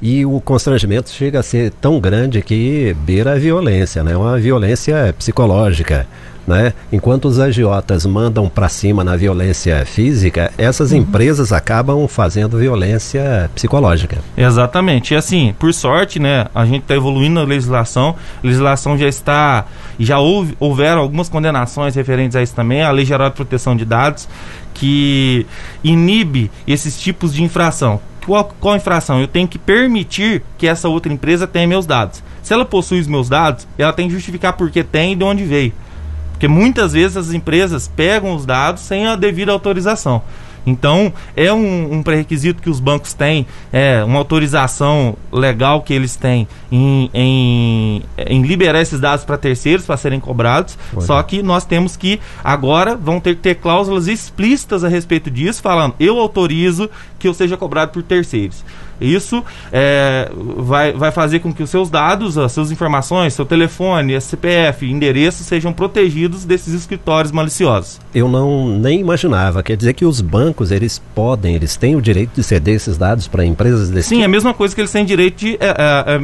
E 0.00 0.24
o 0.24 0.40
constrangimento 0.40 1.10
chega 1.10 1.40
a 1.40 1.42
ser 1.42 1.72
tão 1.72 1.98
grande 1.98 2.40
que 2.40 2.94
beira 3.00 3.32
a 3.32 3.38
violência, 3.38 4.04
né? 4.04 4.16
Uma 4.16 4.38
violência 4.38 5.12
psicológica, 5.18 6.06
né? 6.48 6.72
Enquanto 6.90 7.26
os 7.26 7.38
agiotas 7.38 8.06
mandam 8.06 8.48
para 8.48 8.68
cima 8.68 9.04
na 9.04 9.14
violência 9.16 9.84
física, 9.84 10.50
essas 10.56 10.92
empresas 10.92 11.52
acabam 11.52 12.08
fazendo 12.08 12.56
violência 12.56 13.50
psicológica. 13.54 14.18
Exatamente. 14.36 15.12
E 15.12 15.16
assim, 15.16 15.54
por 15.58 15.72
sorte, 15.74 16.18
né, 16.18 16.46
a 16.54 16.64
gente 16.64 16.82
está 16.82 16.96
evoluindo 16.96 17.38
a 17.38 17.44
legislação. 17.44 18.16
A 18.42 18.46
legislação 18.46 18.96
já 18.96 19.06
está. 19.06 19.66
Já 20.00 20.18
houve, 20.18 20.56
houveram 20.58 21.02
algumas 21.02 21.28
condenações 21.28 21.94
referentes 21.94 22.34
a 22.34 22.42
isso 22.42 22.54
também. 22.54 22.82
A 22.82 22.90
Lei 22.90 23.04
Geral 23.04 23.28
de 23.28 23.36
Proteção 23.36 23.76
de 23.76 23.84
Dados, 23.84 24.26
que 24.72 25.46
inibe 25.84 26.50
esses 26.66 26.98
tipos 26.98 27.34
de 27.34 27.42
infração. 27.42 28.00
Qual, 28.24 28.52
qual 28.60 28.76
infração? 28.76 29.20
Eu 29.20 29.28
tenho 29.28 29.48
que 29.48 29.58
permitir 29.58 30.42
que 30.56 30.66
essa 30.66 30.88
outra 30.88 31.12
empresa 31.12 31.46
tenha 31.46 31.66
meus 31.66 31.84
dados. 31.84 32.22
Se 32.42 32.54
ela 32.54 32.64
possui 32.64 33.00
os 33.00 33.06
meus 33.06 33.28
dados, 33.28 33.66
ela 33.76 33.92
tem 33.92 34.08
que 34.08 34.14
justificar 34.14 34.54
por 34.54 34.70
que 34.70 34.82
tem 34.82 35.12
e 35.12 35.16
de 35.16 35.24
onde 35.24 35.44
veio. 35.44 35.72
Porque 36.38 36.46
muitas 36.46 36.92
vezes 36.92 37.16
as 37.16 37.32
empresas 37.32 37.88
pegam 37.88 38.32
os 38.32 38.46
dados 38.46 38.82
sem 38.82 39.08
a 39.08 39.16
devida 39.16 39.50
autorização. 39.50 40.22
Então, 40.64 41.12
é 41.34 41.52
um, 41.52 41.94
um 41.94 42.02
pré-requisito 42.02 42.62
que 42.62 42.70
os 42.70 42.78
bancos 42.78 43.12
têm, 43.12 43.44
é 43.72 44.04
uma 44.04 44.18
autorização 44.18 45.16
legal 45.32 45.82
que 45.82 45.92
eles 45.92 46.14
têm 46.14 46.46
em, 46.70 47.10
em, 47.12 48.02
em 48.18 48.42
liberar 48.42 48.80
esses 48.80 49.00
dados 49.00 49.24
para 49.24 49.36
terceiros 49.36 49.84
para 49.84 49.96
serem 49.96 50.20
cobrados. 50.20 50.78
Olha. 50.94 51.06
Só 51.06 51.20
que 51.24 51.42
nós 51.42 51.64
temos 51.64 51.96
que 51.96 52.20
agora 52.44 52.94
vão 52.94 53.18
ter 53.18 53.34
que 53.34 53.40
ter 53.40 53.54
cláusulas 53.56 54.06
explícitas 54.06 54.84
a 54.84 54.88
respeito 54.88 55.30
disso, 55.30 55.60
falando 55.60 55.94
eu 55.98 56.20
autorizo 56.20 56.88
que 57.18 57.26
eu 57.26 57.34
seja 57.34 57.56
cobrado 57.56 57.90
por 57.90 58.02
terceiros. 58.04 58.62
Isso 59.00 59.44
é, 59.72 60.30
vai, 60.56 60.92
vai 60.92 61.10
fazer 61.10 61.38
com 61.40 61.52
que 61.52 61.62
os 61.62 61.70
seus 61.70 61.90
dados, 61.90 62.36
as 62.38 62.52
suas 62.52 62.70
informações, 62.70 63.34
seu 63.34 63.44
telefone, 63.46 64.20
CPF, 64.20 64.90
endereço 64.90 65.44
sejam 65.44 65.72
protegidos 65.72 66.44
desses 66.44 66.74
escritórios 66.74 67.32
maliciosos. 67.32 68.00
Eu 68.14 68.28
não 68.28 68.68
nem 68.78 69.00
imaginava. 69.00 69.62
Quer 69.62 69.76
dizer 69.76 69.92
que 69.94 70.04
os 70.04 70.20
bancos, 70.20 70.70
eles 70.70 71.00
podem, 71.14 71.54
eles 71.54 71.76
têm 71.76 71.94
o 71.96 72.02
direito 72.02 72.30
de 72.34 72.42
ceder 72.42 72.74
esses 72.76 72.96
dados 72.96 73.28
para 73.28 73.44
empresas 73.44 73.90
desse 73.90 74.08
Sim, 74.08 74.16
é 74.16 74.18
tipo? 74.18 74.26
a 74.26 74.28
mesma 74.28 74.54
coisa 74.54 74.74
que 74.74 74.80
eles 74.80 74.90
têm 74.92 75.04
direito 75.04 75.36
de 75.38 75.54
é, 75.54 75.58
é, 75.60 75.72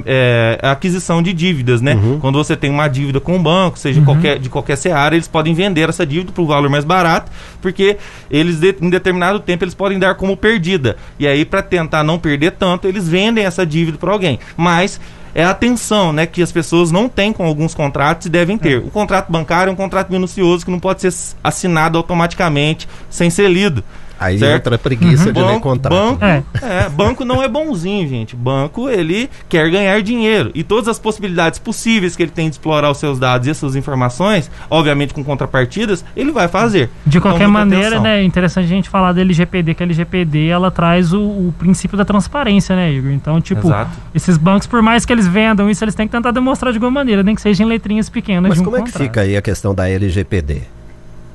é, 0.07 0.59
é, 0.63 0.69
aquisição 0.69 1.23
de 1.23 1.33
dívidas, 1.33 1.81
né? 1.81 1.95
Uhum. 1.95 2.19
Quando 2.21 2.37
você 2.39 2.57
tem 2.57 2.71
uma 2.71 2.89
dívida 2.89 3.21
com 3.21 3.37
um 3.37 3.43
banco, 3.43 3.79
seja 3.79 4.01
qualquer, 4.03 4.39
de 4.39 4.49
qualquer 4.49 4.77
seara, 4.77 5.15
eles 5.15 5.29
podem 5.29 5.55
vender 5.55 5.89
essa 5.89 6.05
dívida 6.07 6.33
por 6.33 6.43
um 6.43 6.47
valor 6.47 6.69
mais 6.71 6.85
barato, 6.85 7.31
porque 7.61 7.97
eles, 8.31 8.59
de- 8.59 8.77
em 8.81 8.91
determinado 8.91 9.39
tempo, 9.41 9.65
eles 9.65 9.75
podem 9.75 9.99
dar 9.99 10.15
como 10.15 10.37
perdida. 10.37 10.97
E 11.19 11.27
aí, 11.27 11.45
para 11.45 11.63
tentar 11.63 12.03
não 12.03 12.19
perder 12.19 12.53
tanto, 12.53 12.64
eles 12.85 13.09
vendem 13.09 13.45
essa 13.45 13.67
dívida 13.67 13.99
para 13.99 14.13
alguém. 14.13 14.39
Mas 14.57 15.01
é 15.35 15.45
a 15.45 15.51
atenção 15.51 16.13
né, 16.13 16.27
que 16.27 16.41
as 16.41 16.53
pessoas 16.53 16.93
não 16.93 17.09
têm 17.09 17.33
com 17.33 17.45
alguns 17.45 17.75
contratos 17.75 18.27
e 18.27 18.31
devem 18.31 18.57
ter. 18.57 18.79
O 18.79 18.91
contrato 18.91 19.31
bancário 19.31 19.71
é 19.71 19.73
um 19.73 19.77
contrato 19.77 20.11
minucioso 20.11 20.65
que 20.65 20.71
não 20.71 20.79
pode 20.79 21.01
ser 21.01 21.37
assinado 21.43 21.99
automaticamente 21.99 22.89
sem 23.11 23.29
ser 23.31 23.51
lido. 23.51 23.83
Aí 24.19 24.39
certo? 24.39 24.61
entra 24.61 24.75
a 24.77 24.79
preguiça 24.79 25.33
de 25.33 25.41
ler 25.41 25.47
Banco, 25.47 25.61
contrato. 25.61 25.93
banco, 25.93 26.25
É. 26.25 26.43
é, 26.63 26.89
banco 26.89 27.25
não 27.25 27.43
é 27.43 27.49
bonzinho, 27.49 28.09
gente. 28.09 28.35
Banco, 28.37 28.89
ele 28.89 29.29
quer 29.49 29.71
ganhar 29.71 30.01
dinheiro. 30.03 30.51
E 30.55 30.63
todas 30.63 30.89
as 30.89 30.99
possibilidades 30.99 31.59
possíveis 31.59 32.15
que 32.17 32.23
ele 32.23 32.31
tem 32.31 32.49
de 32.49 32.55
explorar 32.55 32.91
os 32.91 32.99
seus 32.99 33.19
dados 33.19 33.47
e 33.47 33.51
as 33.51 33.57
suas 33.57 33.75
informações, 33.77 34.51
obviamente 34.71 35.13
com 35.13 35.23
contrapartidas, 35.25 36.05
ele 36.17 36.31
vai 36.33 36.49
fazer. 36.49 36.89
De 37.07 37.19
Então, 37.19 37.31
qualquer 37.31 37.49
maneira, 37.49 37.87
atenção. 37.87 38.03
né, 38.03 38.21
é 38.21 38.25
interessante 38.25 38.65
a 38.65 38.69
gente 38.69 38.89
falar 38.89 39.13
da 39.13 39.21
LGPD, 39.21 39.75
que 39.75 39.83
a 39.83 39.87
LGPD 39.87 40.47
ela 40.49 40.71
traz 40.71 41.13
o, 41.13 41.21
o 41.21 41.55
princípio 41.59 41.97
da 41.99 42.05
transparência, 42.05 42.77
né, 42.77 42.93
Igor? 42.93 43.11
Então, 43.11 43.41
tipo, 43.41 43.67
Exato. 43.67 43.91
esses 44.15 44.37
bancos, 44.37 44.67
por 44.67 44.81
mais 44.83 45.05
que 45.05 45.13
eles 45.13 45.27
vendam 45.27 45.69
isso, 45.69 45.85
eles 45.85 45.95
têm 45.95 46.07
que 46.07 46.13
tentar 46.13 46.31
demonstrar 46.31 46.73
de 46.73 46.79
alguma 46.79 46.91
maneira, 46.93 47.23
nem 47.23 47.35
que 47.35 47.41
seja 47.41 47.63
em 47.63 47.67
letrinhas 47.67 48.09
pequenas 48.09 48.49
Mas 48.49 48.55
de 48.59 48.63
um 48.63 48.65
como 48.65 48.77
é 48.77 48.81
que 48.81 48.87
contrato. 48.87 49.03
fica 49.03 49.21
aí 49.23 49.37
a 49.37 49.43
questão 49.43 49.75
da 49.75 49.89
LGPD? 49.89 50.63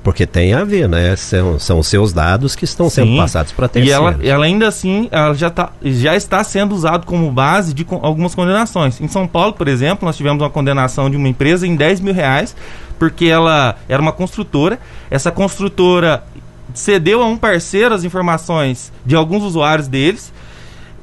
Porque 0.10 0.26
tem 0.26 0.56
a 0.56 0.64
ver, 0.64 0.90
né? 0.90 1.16
São, 1.16 1.60
são 1.60 1.78
os 1.78 1.86
seus 1.88 2.12
dados 2.12 2.56
que 2.56 2.66
estão 2.66 2.90
sendo 2.90 3.10
Sim. 3.10 3.18
passados 3.18 3.52
para 3.52 3.68
E 3.68 3.70
terceiros. 3.70 3.96
ela, 4.16 4.20
ela 4.26 4.46
ainda 4.46 4.68
assim, 4.68 5.08
ela 5.12 5.36
já, 5.36 5.52
tá, 5.52 5.72
já 5.84 6.16
está 6.16 6.44
sendo 6.44 6.74
usado 6.74 7.06
como 7.06 7.32
base 7.32 7.76
de 7.76 7.86
algumas 8.02 8.34
condenações. 8.34 9.00
Em 9.00 9.08
São 9.08 9.28
Paulo, 9.28 9.54
por 9.54 9.68
exemplo, 9.68 10.08
nós 10.08 10.18
tivemos 10.18 10.42
uma 10.42 10.50
condenação 10.50 11.12
de 11.12 11.16
uma 11.16 11.28
empresa 11.28 11.68
em 11.68 11.76
10 11.76 12.00
mil 12.00 12.14
reais, 12.14 12.56
porque 12.98 13.26
ela 13.26 13.76
era 13.88 14.02
uma 14.02 14.12
construtora. 14.12 14.80
Essa 15.12 15.32
construtora 15.32 16.24
cedeu 16.74 17.22
a 17.22 17.28
um 17.28 17.38
parceiro 17.38 17.94
as 17.94 18.04
informações 18.04 18.92
de 19.06 19.16
alguns 19.16 19.44
usuários 19.44 19.88
deles. 19.88 20.34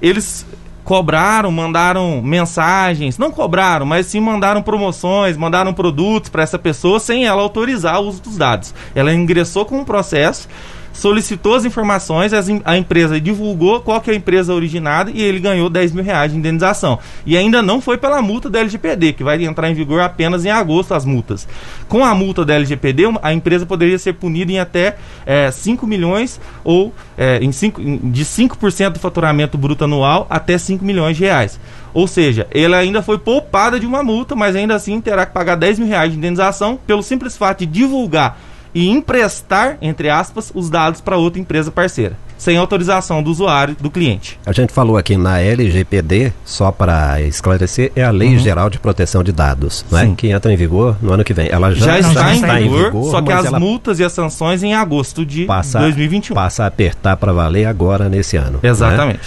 Eles 0.02 0.44
cobraram, 0.87 1.50
mandaram 1.50 2.23
mensagens, 2.23 3.19
não 3.19 3.33
cobraram, 3.33 3.85
mas 3.85 4.07
sim 4.07 4.21
mandaram 4.21 4.62
promoções, 4.62 5.37
mandaram 5.37 5.75
produtos 5.75 6.31
para 6.31 6.45
essa 6.45 6.61
pessoa 6.61 7.00
sem 7.00 7.26
ela 7.26 7.43
autorizar 7.43 8.00
o 8.00 8.07
uso 8.07 8.23
dos 8.23 8.38
dados. 8.38 8.73
Ela 8.95 9.12
ingressou 9.12 9.64
com 9.64 9.81
um 9.81 9.85
processo, 9.85 10.49
solicitou 10.96 11.54
as 11.54 11.64
informações, 11.64 12.32
as 12.32 12.46
a 12.64 12.76
empresa 12.76 13.20
divulgou 13.20 13.80
qual 13.80 14.00
que 14.00 14.10
é 14.10 14.14
a 14.14 14.16
empresa 14.16 14.54
originada 14.54 15.10
e 15.12 15.22
ele 15.22 15.38
ganhou 15.38 15.68
10 15.68 15.92
mil 15.92 16.02
reais 16.02 16.32
de 16.32 16.38
indenização. 16.38 16.98
E 17.26 17.36
ainda 17.36 17.60
não 17.60 17.80
foi 17.80 17.98
pela 17.98 18.22
multa 18.22 18.48
da 18.48 18.60
LGPD, 18.60 19.12
que 19.12 19.22
vai 19.22 19.44
entrar 19.44 19.70
em 19.70 19.74
vigor 19.74 20.00
apenas 20.00 20.44
em 20.44 20.50
agosto 20.50 20.94
as 20.94 21.04
multas. 21.04 21.46
Com 21.88 22.02
a 22.04 22.14
multa 22.14 22.44
da 22.44 22.54
LGPD, 22.54 23.04
a 23.22 23.32
empresa 23.32 23.66
poderia 23.66 23.98
ser 23.98 24.14
punida 24.14 24.50
em 24.50 24.58
até 24.58 24.96
eh, 25.26 25.50
5 25.50 25.86
milhões 25.86 26.40
ou 26.64 26.94
eh, 27.18 27.38
em 27.42 27.52
cinco, 27.52 27.80
em- 27.80 27.98
de 28.10 28.24
5% 28.24 28.90
do 28.94 28.98
faturamento 28.98 29.58
bruto 29.58 29.84
anual 29.84 30.26
até 30.30 30.56
5 30.56 30.84
milhões 30.84 31.16
de 31.16 31.24
reais. 31.24 31.60
Ou 31.92 32.06
seja, 32.06 32.46
ela 32.50 32.78
ainda 32.78 33.02
foi 33.02 33.18
poupada 33.18 33.78
de 33.78 33.86
uma 33.86 34.02
multa, 34.02 34.34
mas 34.34 34.56
ainda 34.56 34.74
assim 34.74 35.00
terá 35.00 35.26
que 35.26 35.32
pagar 35.32 35.56
10 35.56 35.78
mil 35.78 35.88
reais 35.88 36.10
de 36.10 36.16
indenização 36.18 36.78
pelo 36.86 37.02
simples 37.02 37.36
fato 37.36 37.60
de 37.60 37.66
divulgar 37.66 38.38
e 38.76 38.90
emprestar, 38.90 39.78
entre 39.80 40.11
aspas, 40.11 40.52
os 40.54 40.68
dados 40.68 41.00
para 41.00 41.16
outra 41.16 41.40
empresa 41.40 41.71
parceira, 41.71 42.14
sem 42.37 42.59
autorização 42.59 43.23
do 43.23 43.30
usuário, 43.30 43.75
do 43.80 43.90
cliente. 43.90 44.38
A 44.45 44.52
gente 44.52 44.71
falou 44.71 44.99
aqui 44.99 45.16
na 45.16 45.40
LGPD, 45.40 46.30
só 46.45 46.71
para 46.71 47.23
esclarecer, 47.23 47.90
é 47.97 48.04
a 48.04 48.11
Lei 48.11 48.38
Geral 48.38 48.68
de 48.68 48.78
Proteção 48.78 49.25
de 49.25 49.33
Dados, 49.33 49.83
é? 49.90 49.95
Uhum. 49.95 50.00
Sim. 50.09 50.14
que 50.14 50.28
entra 50.28 50.52
em 50.52 50.56
vigor 50.56 50.95
no 51.00 51.11
ano 51.11 51.25
que 51.25 51.33
vem. 51.33 51.49
Ela 51.50 51.73
já, 51.73 51.87
Já, 51.87 51.99
está, 52.00 52.12
já 52.12 52.33
em, 52.33 52.35
está 52.35 52.61
em 52.61 52.68
vigor, 52.68 53.11
só 53.11 53.23
que 53.23 53.33
as 53.33 53.50
multas 53.52 53.99
e 53.99 54.04
as 54.04 54.12
sanções 54.12 54.62
em 54.62 54.75
agosto 54.75 55.25
de 55.25 55.47
passa, 55.47 55.78
2021. 55.80 56.35
passa 56.35 56.64
a 56.64 56.66
apertar 56.66 57.16
para 57.16 57.33
valer 57.33 57.64
agora 57.64 58.11
nesse 58.11 58.37
ano. 58.37 58.61
né? 58.90 59.18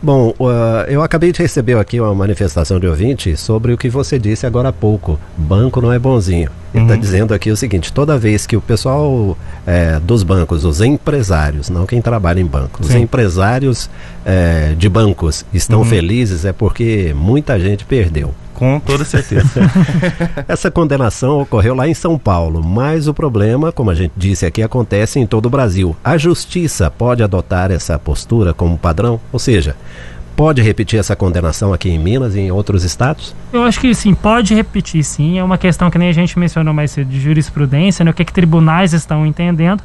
Bom, 0.00 0.32
uh, 0.38 0.84
eu 0.88 1.02
acabei 1.02 1.32
de 1.32 1.42
receber 1.42 1.76
aqui 1.76 2.00
uma 2.00 2.14
manifestação 2.14 2.78
de 2.78 2.86
ouvinte 2.86 3.36
sobre 3.36 3.72
o 3.72 3.76
que 3.76 3.88
você 3.88 4.16
disse 4.16 4.46
agora 4.46 4.68
há 4.68 4.72
pouco. 4.72 5.18
Banco 5.36 5.80
não 5.80 5.92
é 5.92 5.98
bonzinho. 5.98 6.50
Ele 6.72 6.84
está 6.84 6.94
Uhum. 6.94 7.00
dizendo 7.00 7.34
aqui 7.34 7.50
o 7.50 7.56
seguinte: 7.56 7.92
toda 7.92 8.16
vez 8.16 8.46
que 8.46 8.56
o 8.56 8.60
pessoal 8.60 9.36
eh, 9.66 9.98
dos 10.00 10.22
bancos, 10.22 10.64
os 10.64 10.80
empresários, 10.80 11.68
não 11.68 11.84
quem 11.84 12.00
trabalha 12.00 12.38
em 12.40 12.46
banco, 12.46 12.80
os 12.80 12.88
Sim. 12.88 13.00
empresários 13.00 13.90
eh, 14.24 14.74
de 14.78 14.88
bancos 14.88 15.44
estão 15.52 15.80
Uhum. 15.80 15.84
felizes 15.86 16.44
é 16.44 16.52
porque 16.52 17.12
muita 17.16 17.58
gente 17.58 17.84
perdeu. 17.84 18.32
Com 18.58 18.80
toda 18.80 19.04
certeza. 19.04 19.60
Essa 20.48 20.68
condenação 20.68 21.42
ocorreu 21.42 21.76
lá 21.76 21.86
em 21.86 21.94
São 21.94 22.18
Paulo, 22.18 22.60
mas 22.60 23.06
o 23.06 23.14
problema, 23.14 23.70
como 23.70 23.88
a 23.88 23.94
gente 23.94 24.10
disse 24.16 24.44
aqui, 24.44 24.64
acontece 24.64 25.20
em 25.20 25.26
todo 25.28 25.46
o 25.46 25.50
Brasil. 25.50 25.96
A 26.02 26.18
justiça 26.18 26.90
pode 26.90 27.22
adotar 27.22 27.70
essa 27.70 27.96
postura 28.00 28.52
como 28.52 28.76
padrão? 28.76 29.20
Ou 29.32 29.38
seja, 29.38 29.76
pode 30.34 30.60
repetir 30.60 30.98
essa 30.98 31.14
condenação 31.14 31.72
aqui 31.72 31.88
em 31.88 32.00
Minas 32.00 32.34
e 32.34 32.40
em 32.40 32.50
outros 32.50 32.82
estados? 32.82 33.32
Eu 33.52 33.62
acho 33.62 33.78
que 33.78 33.94
sim, 33.94 34.12
pode 34.12 34.56
repetir 34.56 35.04
sim. 35.04 35.38
É 35.38 35.44
uma 35.44 35.56
questão 35.56 35.88
que 35.88 35.96
nem 35.96 36.08
a 36.08 36.12
gente 36.12 36.36
mencionou 36.36 36.74
mais 36.74 36.90
cedo 36.90 37.08
de 37.08 37.20
jurisprudência, 37.20 38.04
né? 38.04 38.10
o 38.10 38.14
que, 38.14 38.24
que 38.24 38.32
tribunais 38.32 38.92
estão 38.92 39.24
entendendo. 39.24 39.84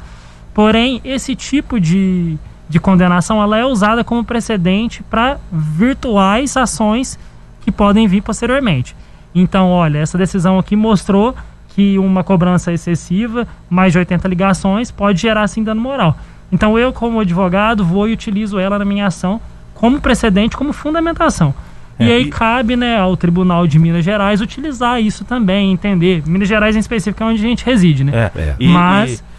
Porém, 0.52 1.00
esse 1.04 1.36
tipo 1.36 1.78
de, 1.78 2.36
de 2.68 2.80
condenação 2.80 3.40
ela 3.40 3.56
é 3.56 3.64
usada 3.64 4.02
como 4.02 4.24
precedente 4.24 5.00
para 5.04 5.38
virtuais 5.52 6.56
ações 6.56 7.16
que 7.64 7.72
podem 7.72 8.06
vir 8.06 8.20
posteriormente. 8.22 8.94
Então, 9.34 9.70
olha, 9.70 9.98
essa 9.98 10.16
decisão 10.18 10.58
aqui 10.58 10.76
mostrou 10.76 11.34
que 11.70 11.98
uma 11.98 12.22
cobrança 12.22 12.72
excessiva, 12.72 13.48
mais 13.68 13.92
de 13.92 13.98
80 13.98 14.28
ligações, 14.28 14.90
pode 14.92 15.20
gerar 15.22 15.48
sim 15.48 15.64
dano 15.64 15.80
moral. 15.80 16.16
Então, 16.52 16.78
eu, 16.78 16.92
como 16.92 17.18
advogado, 17.18 17.84
vou 17.84 18.08
e 18.08 18.12
utilizo 18.12 18.58
ela 18.60 18.78
na 18.78 18.84
minha 18.84 19.06
ação 19.06 19.40
como 19.74 20.00
precedente, 20.00 20.56
como 20.56 20.72
fundamentação. 20.72 21.52
E 21.98 22.04
É, 22.10 22.14
aí 22.16 22.22
e- 22.24 22.30
cabe 22.30 22.76
né, 22.76 22.96
ao 22.98 23.16
Tribunal 23.16 23.66
de 23.66 23.78
Minas 23.78 24.04
Gerais 24.04 24.40
utilizar 24.40 25.00
isso 25.00 25.24
também, 25.24 25.72
entender. 25.72 26.22
Minas 26.26 26.48
Gerais 26.48 26.76
em 26.76 26.78
específico 26.80 27.22
é 27.22 27.26
onde 27.26 27.44
a 27.44 27.48
gente 27.48 27.64
reside, 27.64 28.04
né? 28.04 28.30
É. 28.34 28.40
É. 28.40 28.54
E, 28.60 28.68
Mas- 28.68 29.18
E, 29.18 29.33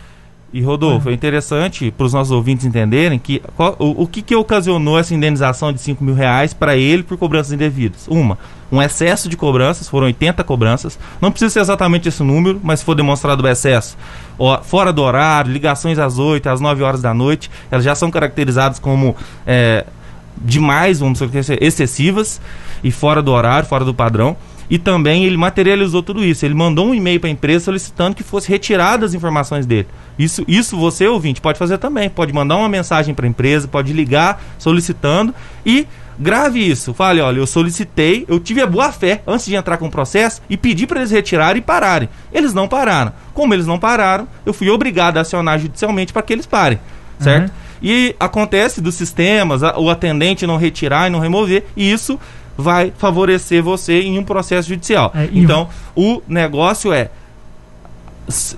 e, 0.54 0.62
Rodolfo, 0.62 1.10
é 1.10 1.14
interessante 1.14 1.92
para 1.92 2.06
os 2.06 2.14
nossos 2.14 2.32
ouvintes 2.32 2.66
entenderem 2.66 3.20
que 3.20 3.42
qual- 3.58 3.76
o, 3.78 4.04
o 4.04 4.08
que, 4.08 4.22
que 4.22 4.34
ocasionou 4.36 4.98
essa 4.98 5.14
indenização 5.14 5.74
de 5.74 5.82
5 5.82 6.02
mil 6.04 6.16
reais 6.16 6.54
para 6.54 6.78
ele 6.78 7.04
por 7.04 7.18
cobranças 7.18 7.52
indevidas? 7.52 8.08
Uma, 8.08 8.38
um 8.72 8.82
excesso 8.82 9.28
de 9.28 9.36
cobranças, 9.36 9.90
foram 9.90 10.06
80 10.08 10.44
cobranças. 10.46 10.98
Não 11.20 11.30
precisa 11.30 11.50
ser 11.52 11.60
exatamente 11.60 12.08
esse 12.08 12.24
número, 12.24 12.60
mas 12.64 12.80
se 12.80 12.86
for 12.86 12.96
demonstrado 12.96 13.44
o 13.44 13.48
excesso, 13.48 13.98
ó, 14.40 14.62
fora 14.62 14.94
do 14.94 15.02
horário, 15.02 15.52
ligações 15.52 16.00
às 16.00 16.18
8, 16.18 16.48
às 16.48 16.62
9 16.62 16.82
horas 16.84 17.02
da 17.02 17.14
noite, 17.14 17.52
elas 17.70 17.84
já 17.84 17.94
são 17.94 18.10
caracterizadas 18.10 18.80
como 18.80 19.14
é, 19.46 19.86
demais, 20.38 21.00
vamos 21.00 21.20
dizer, 21.20 21.62
excessivas 21.62 22.40
e 22.84 22.92
fora 22.92 23.22
do 23.22 23.32
horário, 23.32 23.68
fora 23.68 23.84
do 23.84 23.94
padrão. 23.94 24.38
E 24.70 24.80
também 24.80 25.26
ele 25.26 25.38
materializou 25.38 26.02
tudo 26.02 26.24
isso. 26.24 26.46
Ele 26.46 26.56
mandou 26.56 26.88
um 26.88 26.96
e-mail 26.96 27.20
para 27.20 27.30
a 27.30 27.32
empresa 27.32 27.66
solicitando 27.66 28.16
que 28.16 28.24
fosse 28.24 28.50
retiradas 28.50 29.12
as 29.12 29.14
informações 29.14 29.66
dele. 29.66 29.88
Isso, 30.18 30.44
isso 30.48 30.78
você, 30.78 31.08
ouvinte, 31.08 31.42
pode 31.42 31.60
fazer 31.60 31.78
também. 31.78 32.10
Pode 32.10 32.34
mandar 32.34 32.56
uma 32.56 32.70
mensagem 32.70 33.14
para 33.14 33.26
a 33.26 33.30
empresa, 33.30 33.68
pode 33.68 33.94
ligar 33.94 34.42
solicitando 34.58 35.34
e 35.66 35.88
grave 36.18 36.60
isso. 36.60 36.94
Fale, 36.94 37.22
olha, 37.22 37.38
eu 37.38 37.48
solicitei, 37.48 38.26
eu 38.28 38.40
tive 38.40 38.62
a 38.62 38.68
boa 38.68 38.92
fé 38.92 39.22
antes 39.28 39.46
de 39.46 39.56
entrar 39.56 39.78
com 39.78 39.88
o 39.88 39.92
processo 39.92 40.42
e 40.50 40.58
pedi 40.58 40.88
para 40.88 41.00
eles 41.00 41.12
retirarem 41.12 41.60
e 41.60 41.62
pararem. 41.62 42.10
Eles 42.34 42.54
não 42.54 42.68
pararam. 42.68 43.14
Como 43.34 43.54
eles 43.54 43.68
não 43.68 43.78
pararam, 43.78 44.28
eu 44.46 44.54
fui 44.54 44.70
obrigado 44.70 45.18
a 45.18 45.22
acionar 45.22 45.60
judicialmente 45.60 46.14
para 46.14 46.22
que 46.22 46.34
eles 46.34 46.46
parem. 46.46 46.80
Certo? 47.20 47.52
E 47.82 48.16
acontece 48.20 48.82
dos 48.82 48.96
sistemas, 48.96 49.62
o 49.62 49.90
atendente 49.90 50.48
não 50.48 50.58
retirar 50.58 51.08
e 51.08 51.10
não 51.10 51.20
remover, 51.20 51.66
e 51.76 51.92
isso 51.92 52.20
vai 52.58 52.94
favorecer 52.98 53.62
você 53.62 54.02
em 54.02 54.18
um 54.18 54.24
processo 54.24 54.70
judicial. 54.70 55.12
É, 55.14 55.30
então, 55.34 55.68
o 55.96 56.22
negócio 56.28 56.94
é 56.94 57.10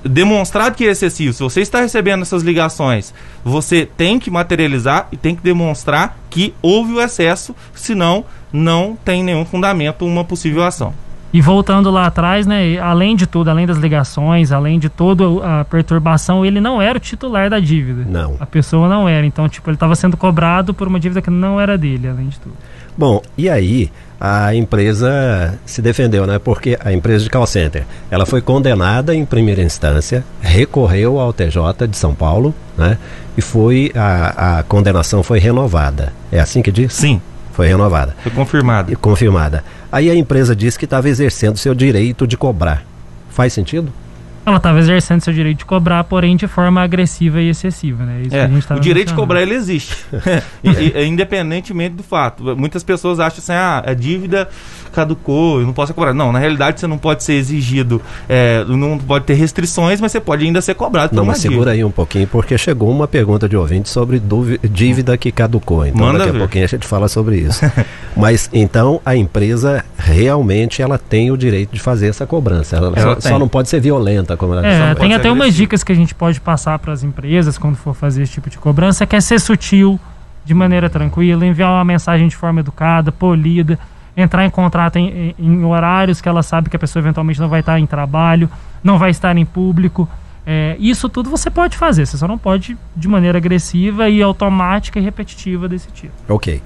demonstrado 0.04 0.76
que 0.76 0.86
é 0.86 0.92
excessivo, 0.92 1.34
se 1.34 1.44
você 1.44 1.62
está 1.62 1.82
recebendo 1.82 2.22
essas 2.22 2.42
ligações, 2.42 3.14
você 3.44 3.86
tem 3.86 4.18
que 4.18 4.32
materializar 4.32 5.08
e 5.12 5.18
tem 5.18 5.36
que 5.36 5.42
demonstrar 5.42 6.18
que 6.30 6.54
houve 6.62 6.94
o 6.94 7.02
excesso, 7.02 7.54
senão 7.74 8.24
não 8.52 8.98
tem 9.04 9.24
nenhum 9.24 9.44
fundamento 9.44 10.06
uma 10.06 10.24
possível 10.24 10.64
ação. 10.64 10.94
E 11.34 11.42
voltando 11.42 11.92
lá 11.92 12.08
atrás, 12.08 12.48
né, 12.48 12.80
além 12.80 13.16
de 13.16 13.28
tudo, 13.28 13.50
além 13.50 13.68
das 13.68 13.78
ligações, 13.78 14.54
além 14.54 14.80
de 14.80 14.88
toda 14.88 15.26
a 15.44 15.66
perturbação, 15.66 16.46
ele 16.46 16.62
não 16.62 16.82
era 16.82 16.98
o 16.98 17.02
titular 17.02 17.50
da 17.50 17.60
dívida. 17.60 18.06
Não. 18.10 18.38
A 18.40 18.46
pessoa 18.46 18.88
não 18.88 19.10
era. 19.10 19.26
Então, 19.26 19.48
tipo, 19.50 19.70
ele 19.70 19.76
estava 19.76 19.94
sendo 19.94 20.16
cobrado 20.16 20.74
por 20.74 20.88
uma 20.88 21.00
dívida 21.00 21.22
que 21.22 21.30
não 21.30 21.60
era 21.60 21.78
dele, 21.78 22.08
além 22.08 22.30
de 22.30 22.40
tudo. 22.40 22.56
Bom, 22.98 23.22
e 23.38 23.50
aí 23.50 23.92
a 24.20 24.56
empresa 24.56 25.58
se 25.66 25.82
defendeu, 25.82 26.26
né? 26.26 26.40
Porque 26.40 26.78
a 26.84 26.92
empresa 26.92 27.24
de 27.24 27.30
call 27.30 27.46
center, 27.46 27.86
ela 28.10 28.26
foi 28.26 28.42
condenada 28.42 29.14
em 29.14 29.24
primeira 29.24 29.62
instância, 29.62 30.26
recorreu 30.42 31.20
ao 31.20 31.32
TJ 31.32 31.88
de 31.88 31.96
São 31.96 32.16
Paulo, 32.16 32.54
né? 32.78 32.98
E 33.38 33.42
foi 33.42 33.92
a, 33.96 34.60
a 34.60 34.64
condenação 34.64 35.22
foi 35.22 35.40
renovada. 35.40 36.12
É 36.32 36.40
assim 36.40 36.62
que 36.62 36.72
diz? 36.72 36.94
Sim. 36.94 37.22
Foi 37.54 37.68
renovada. 37.68 38.16
Foi 38.22 38.32
confirmada. 38.32 38.92
E 38.92 38.96
confirmada. 38.96 39.64
Aí 39.92 40.10
a 40.10 40.16
empresa 40.16 40.56
disse 40.56 40.78
que 40.78 40.86
estava 40.86 41.10
exercendo 41.10 41.58
seu 41.58 41.74
direito 41.74 42.26
de 42.28 42.36
cobrar. 42.38 42.84
Faz 43.30 43.54
sentido? 43.54 43.92
Ela 44.48 44.58
estava 44.58 44.80
exercendo 44.80 45.22
seu 45.22 45.34
direito 45.34 45.60
de 45.60 45.66
cobrar, 45.66 46.04
porém 46.06 46.38
de 46.38 46.48
forma 46.48 46.82
agressiva 46.82 47.42
e 47.42 47.50
excessiva, 47.50 48.06
né? 48.06 48.22
Isso 48.26 48.74
é, 48.74 48.76
o 48.76 48.80
direito 48.80 49.10
de 49.10 49.14
cobrar 49.14 49.42
ele 49.42 49.54
existe, 49.54 49.94
e, 50.64 50.70
e, 50.70 51.06
independentemente 51.06 51.96
do 51.96 52.04
fato. 52.04 52.56
Muitas 52.56 52.82
pessoas 52.82 53.20
acham 53.20 53.40
assim, 53.40 53.52
ah, 53.52 53.84
a 53.86 53.94
dívida 53.94 54.48
caducou, 54.94 55.60
eu 55.60 55.66
não 55.66 55.74
posso 55.74 55.94
cobrar. 55.94 56.14
Não, 56.14 56.32
na 56.32 56.40
realidade 56.40 56.80
você 56.80 56.88
não 56.88 56.98
pode 56.98 57.24
ser 57.24 57.34
exigido, 57.34 58.02
é, 58.30 58.64
não 58.66 58.98
pode 58.98 59.26
ter 59.26 59.34
restrições, 59.34 60.00
mas 60.00 60.14
você 60.14 60.22
pode 60.22 60.46
ainda 60.46 60.62
ser 60.62 60.76
cobrado. 60.76 61.14
Não, 61.14 61.26
mas 61.26 61.40
segura 61.40 61.72
aí 61.72 61.84
um 61.84 61.92
pouquinho, 61.92 62.26
porque 62.28 62.58
chegou 62.58 62.90
uma 62.90 63.08
pergunta 63.08 63.50
de 63.50 63.58
ouvinte 63.58 63.90
sobre 63.90 64.22
dívida 64.64 65.18
que 65.18 65.30
caducou. 65.30 65.86
Então 65.86 66.06
Manda 66.06 66.20
daqui 66.20 66.30
a 66.30 66.34
ver. 66.34 66.40
pouquinho 66.40 66.64
a 66.64 66.68
gente 66.68 66.88
fala 66.88 67.10
sobre 67.10 67.38
isso. 67.38 67.66
mas 68.16 68.50
então 68.54 69.02
a 69.06 69.16
empresa 69.16 69.84
realmente 69.98 70.82
ela 70.82 70.98
tem 70.98 71.32
o 71.32 71.38
direito 71.38 71.74
de 71.74 71.80
fazer 71.82 72.08
essa 72.08 72.26
cobrança. 72.26 72.78
Ela, 72.78 72.94
ela 72.96 73.16
só, 73.20 73.30
só, 73.30 73.40
não 73.40 73.48
pode 73.48 73.68
ser 73.68 73.82
violenta 73.82 74.37
ela 74.46 74.66
É, 74.66 74.96
tem 74.96 75.14
até 75.14 75.32
umas 75.32 75.54
dicas 75.54 75.84
que 75.84 75.92
a 75.92 75.96
gente 75.96 76.14
pode 76.16 76.40
passar 76.40 76.78
para 76.80 76.94
as 76.94 77.04
empresas 77.04 77.58
quando 77.58 77.76
for 77.76 77.94
fazer 77.94 78.24
esse 78.24 78.34
tipo 78.34 78.50
de 78.50 78.58
cobrança, 78.58 79.06
que 79.06 79.16
é 79.16 79.22
ser 79.22 79.40
sutil, 79.40 80.00
de 80.46 80.54
maneira 80.54 80.90
tranquila, 80.90 81.46
enviar 81.46 81.72
uma 81.72 81.84
mensagem 81.84 82.28
de 82.28 82.36
forma 82.36 82.62
educada, 82.62 83.12
polida, 83.12 83.78
entrar 84.16 84.46
em 84.46 84.50
contrato 84.50 84.98
em, 84.98 85.36
em, 85.38 85.64
horários 85.66 86.22
que 86.22 86.30
ela 86.30 86.42
sabe 86.42 86.70
que 86.70 86.76
a 86.76 86.80
pessoa 86.80 87.02
eventualmente 87.02 87.40
não 87.40 87.50
vai 87.50 87.60
estar 87.60 87.80
em 87.80 87.86
trabalho, 87.86 88.50
não 88.84 88.98
vai 88.98 89.12
estar 89.12 89.36
em 89.38 89.46
público. 89.46 90.10
É, 90.46 90.78
isso 90.80 91.10
tudo 91.10 91.30
você 91.30 91.52
pode 91.52 91.76
fazer, 91.76 92.06
você 92.06 92.18
só 92.18 92.28
não 92.28 92.38
pode 92.38 92.78
de 92.96 93.08
maneira 93.08 93.38
agressiva 93.38 94.10
e 94.10 94.22
automática 94.22 94.98
e 94.98 95.04
repetitiva 95.04 95.68
desse 95.68 95.90
tipo. 95.92 96.14
Ok. 96.30 96.62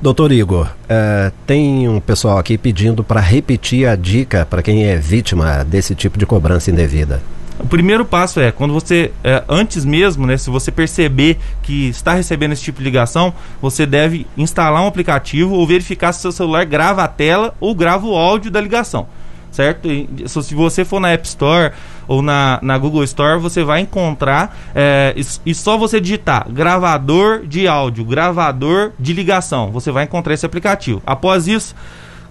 Doutor 0.00 0.30
Igor, 0.30 0.68
é, 0.88 1.32
tem 1.44 1.88
um 1.88 1.98
pessoal 1.98 2.38
aqui 2.38 2.56
pedindo 2.56 3.02
para 3.02 3.20
repetir 3.20 3.88
a 3.88 3.96
dica 3.96 4.46
para 4.46 4.62
quem 4.62 4.84
é 4.84 4.96
vítima 4.96 5.64
desse 5.64 5.92
tipo 5.92 6.16
de 6.16 6.24
cobrança 6.24 6.70
indevida. 6.70 7.20
O 7.58 7.66
primeiro 7.66 8.04
passo 8.04 8.38
é 8.38 8.52
quando 8.52 8.72
você, 8.72 9.10
é, 9.24 9.42
antes 9.48 9.84
mesmo, 9.84 10.24
né, 10.24 10.36
se 10.36 10.48
você 10.48 10.70
perceber 10.70 11.36
que 11.62 11.88
está 11.88 12.14
recebendo 12.14 12.52
esse 12.52 12.62
tipo 12.62 12.78
de 12.78 12.84
ligação, 12.84 13.34
você 13.60 13.84
deve 13.84 14.24
instalar 14.36 14.80
um 14.84 14.86
aplicativo 14.86 15.56
ou 15.56 15.66
verificar 15.66 16.12
se 16.12 16.20
seu 16.20 16.30
celular 16.30 16.64
grava 16.64 17.02
a 17.02 17.08
tela 17.08 17.52
ou 17.58 17.74
grava 17.74 18.06
o 18.06 18.14
áudio 18.14 18.52
da 18.52 18.60
ligação 18.60 19.08
certo? 19.50 19.88
E, 19.88 20.08
se 20.26 20.54
você 20.54 20.84
for 20.84 21.00
na 21.00 21.10
App 21.10 21.26
Store 21.26 21.72
ou 22.08 22.22
na, 22.22 22.58
na 22.62 22.78
Google 22.78 23.04
Store, 23.04 23.38
você 23.38 23.62
vai 23.62 23.80
encontrar 23.80 24.58
é, 24.74 25.14
e, 25.14 25.50
e, 25.50 25.54
só 25.54 25.76
você 25.76 26.00
digitar 26.00 26.50
gravador 26.50 27.46
de 27.46 27.68
áudio, 27.68 28.04
gravador 28.04 28.92
de 28.98 29.12
ligação, 29.12 29.70
você 29.70 29.92
vai 29.92 30.04
encontrar 30.04 30.32
esse 30.32 30.46
aplicativo. 30.46 31.02
Após 31.06 31.46
isso, 31.46 31.76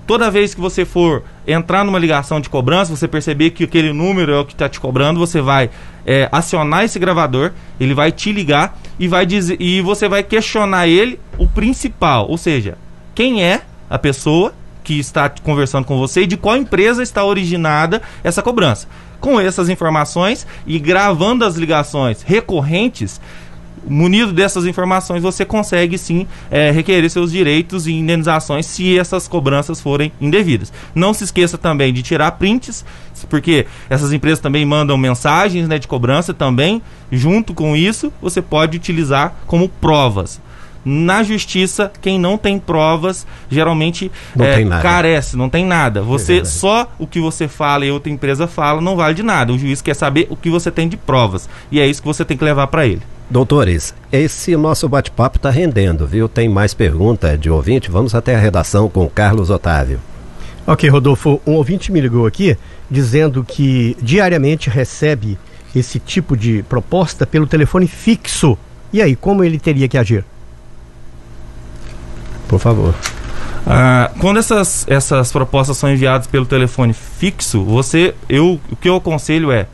toda 0.07 0.31
vez 0.31 0.55
que 0.55 0.59
você 0.59 0.83
for 0.83 1.23
entrar 1.45 1.83
numa 1.83 1.99
ligação 1.99 2.41
de 2.41 2.49
cobrança, 2.49 2.95
você 2.95 3.07
perceber 3.07 3.51
que 3.51 3.65
aquele 3.65 3.93
número 3.93 4.33
é 4.33 4.39
o 4.39 4.45
que 4.45 4.53
está 4.53 4.67
te 4.67 4.79
cobrando, 4.79 5.19
você 5.19 5.41
vai 5.41 5.69
é, 6.05 6.27
acionar 6.31 6.83
esse 6.83 6.97
gravador, 6.97 7.51
ele 7.79 7.93
vai 7.93 8.11
te 8.11 8.31
ligar 8.31 8.79
e 8.97 9.07
vai 9.07 9.25
dizer 9.25 9.57
e 9.59 9.79
você 9.81 10.09
vai 10.09 10.23
questionar 10.23 10.87
ele 10.87 11.19
o 11.37 11.45
principal, 11.47 12.27
ou 12.27 12.37
seja, 12.37 12.77
quem 13.13 13.43
é 13.43 13.61
a 13.89 13.99
pessoa 13.99 14.53
que 14.87 14.97
está 14.97 15.27
conversando 15.27 15.83
com 15.83 15.97
você 15.97 16.21
e 16.21 16.25
de 16.27 16.37
qual 16.37 16.55
empresa 16.55 17.03
está 17.03 17.25
originada 17.25 18.01
essa 18.23 18.41
cobrança. 18.41 18.87
Com 19.19 19.37
essas 19.37 19.67
informações 19.67 20.47
e 20.65 20.79
gravando 20.79 21.43
as 21.43 21.57
ligações 21.57 22.21
recorrentes, 22.21 23.19
munido 23.85 24.31
dessas 24.31 24.65
informações, 24.65 25.21
você 25.21 25.43
consegue 25.43 25.97
sim 25.97 26.25
é, 26.49 26.71
requerer 26.71 27.09
seus 27.09 27.33
direitos 27.33 27.85
e 27.85 27.91
indenizações 27.91 28.65
se 28.65 28.97
essas 28.97 29.27
cobranças 29.27 29.81
forem 29.81 30.09
indevidas. 30.21 30.71
Não 30.95 31.13
se 31.13 31.25
esqueça 31.25 31.57
também 31.57 31.91
de 31.91 32.01
tirar 32.01 32.31
prints, 32.31 32.85
porque 33.29 33.67
essas 33.89 34.13
empresas 34.13 34.39
também 34.39 34.65
mandam 34.65 34.97
mensagens 34.97 35.67
né, 35.67 35.77
de 35.77 35.87
cobrança 35.87 36.33
também. 36.33 36.81
Junto 37.11 37.53
com 37.53 37.75
isso, 37.75 38.11
você 38.21 38.41
pode 38.41 38.77
utilizar 38.77 39.35
como 39.45 39.67
provas. 39.67 40.39
Na 40.89 41.21
justiça, 41.21 41.91
quem 42.01 42.17
não 42.17 42.37
tem 42.37 42.57
provas 42.57 43.27
geralmente 43.49 44.09
não 44.33 44.45
é, 44.45 44.63
carece, 44.81 45.35
não 45.35 45.49
tem 45.49 45.65
nada. 45.65 46.01
Você 46.01 46.39
é 46.39 46.45
só 46.45 46.89
o 46.97 47.05
que 47.05 47.19
você 47.19 47.45
fala 47.45 47.85
e 47.85 47.91
outra 47.91 48.09
empresa 48.09 48.47
fala 48.47 48.79
não 48.79 48.95
vale 48.95 49.13
de 49.13 49.21
nada. 49.21 49.51
O 49.51 49.59
juiz 49.59 49.81
quer 49.81 49.95
saber 49.95 50.27
o 50.29 50.35
que 50.37 50.49
você 50.49 50.71
tem 50.71 50.87
de 50.87 50.95
provas 50.95 51.49
e 51.69 51.81
é 51.81 51.85
isso 51.85 52.01
que 52.01 52.07
você 52.07 52.23
tem 52.23 52.37
que 52.37 52.43
levar 52.45 52.67
para 52.67 52.87
ele. 52.87 53.01
Doutores, 53.29 53.93
esse 54.13 54.55
nosso 54.55 54.87
bate-papo 54.87 55.35
está 55.35 55.49
rendendo, 55.49 56.07
viu? 56.07 56.29
Tem 56.29 56.47
mais 56.47 56.73
pergunta 56.73 57.37
de 57.37 57.49
ouvinte? 57.49 57.91
Vamos 57.91 58.15
até 58.15 58.33
a 58.33 58.39
redação 58.39 58.87
com 58.87 59.03
o 59.03 59.09
Carlos 59.09 59.49
Otávio. 59.49 59.99
Ok, 60.65 60.89
Rodolfo, 60.89 61.41
um 61.45 61.55
ouvinte 61.55 61.91
me 61.91 61.99
ligou 61.99 62.25
aqui 62.25 62.57
dizendo 62.89 63.43
que 63.43 63.97
diariamente 64.01 64.69
recebe 64.69 65.37
esse 65.75 65.99
tipo 65.99 66.37
de 66.37 66.63
proposta 66.63 67.27
pelo 67.27 67.45
telefone 67.45 67.87
fixo. 67.87 68.57
E 68.93 69.01
aí, 69.01 69.17
como 69.17 69.43
ele 69.43 69.59
teria 69.59 69.89
que 69.89 69.97
agir? 69.97 70.23
Por 72.47 72.59
favor. 72.59 72.93
Ah, 73.65 74.11
quando 74.19 74.37
essas, 74.37 74.85
essas 74.87 75.31
propostas 75.31 75.77
são 75.77 75.91
enviadas 75.91 76.25
pelo 76.25 76.45
telefone 76.45 76.93
fixo, 76.93 77.63
você, 77.63 78.15
eu, 78.29 78.59
o 78.71 78.75
que 78.75 78.87
eu 78.87 78.95
aconselho 78.95 79.51
é, 79.51 79.67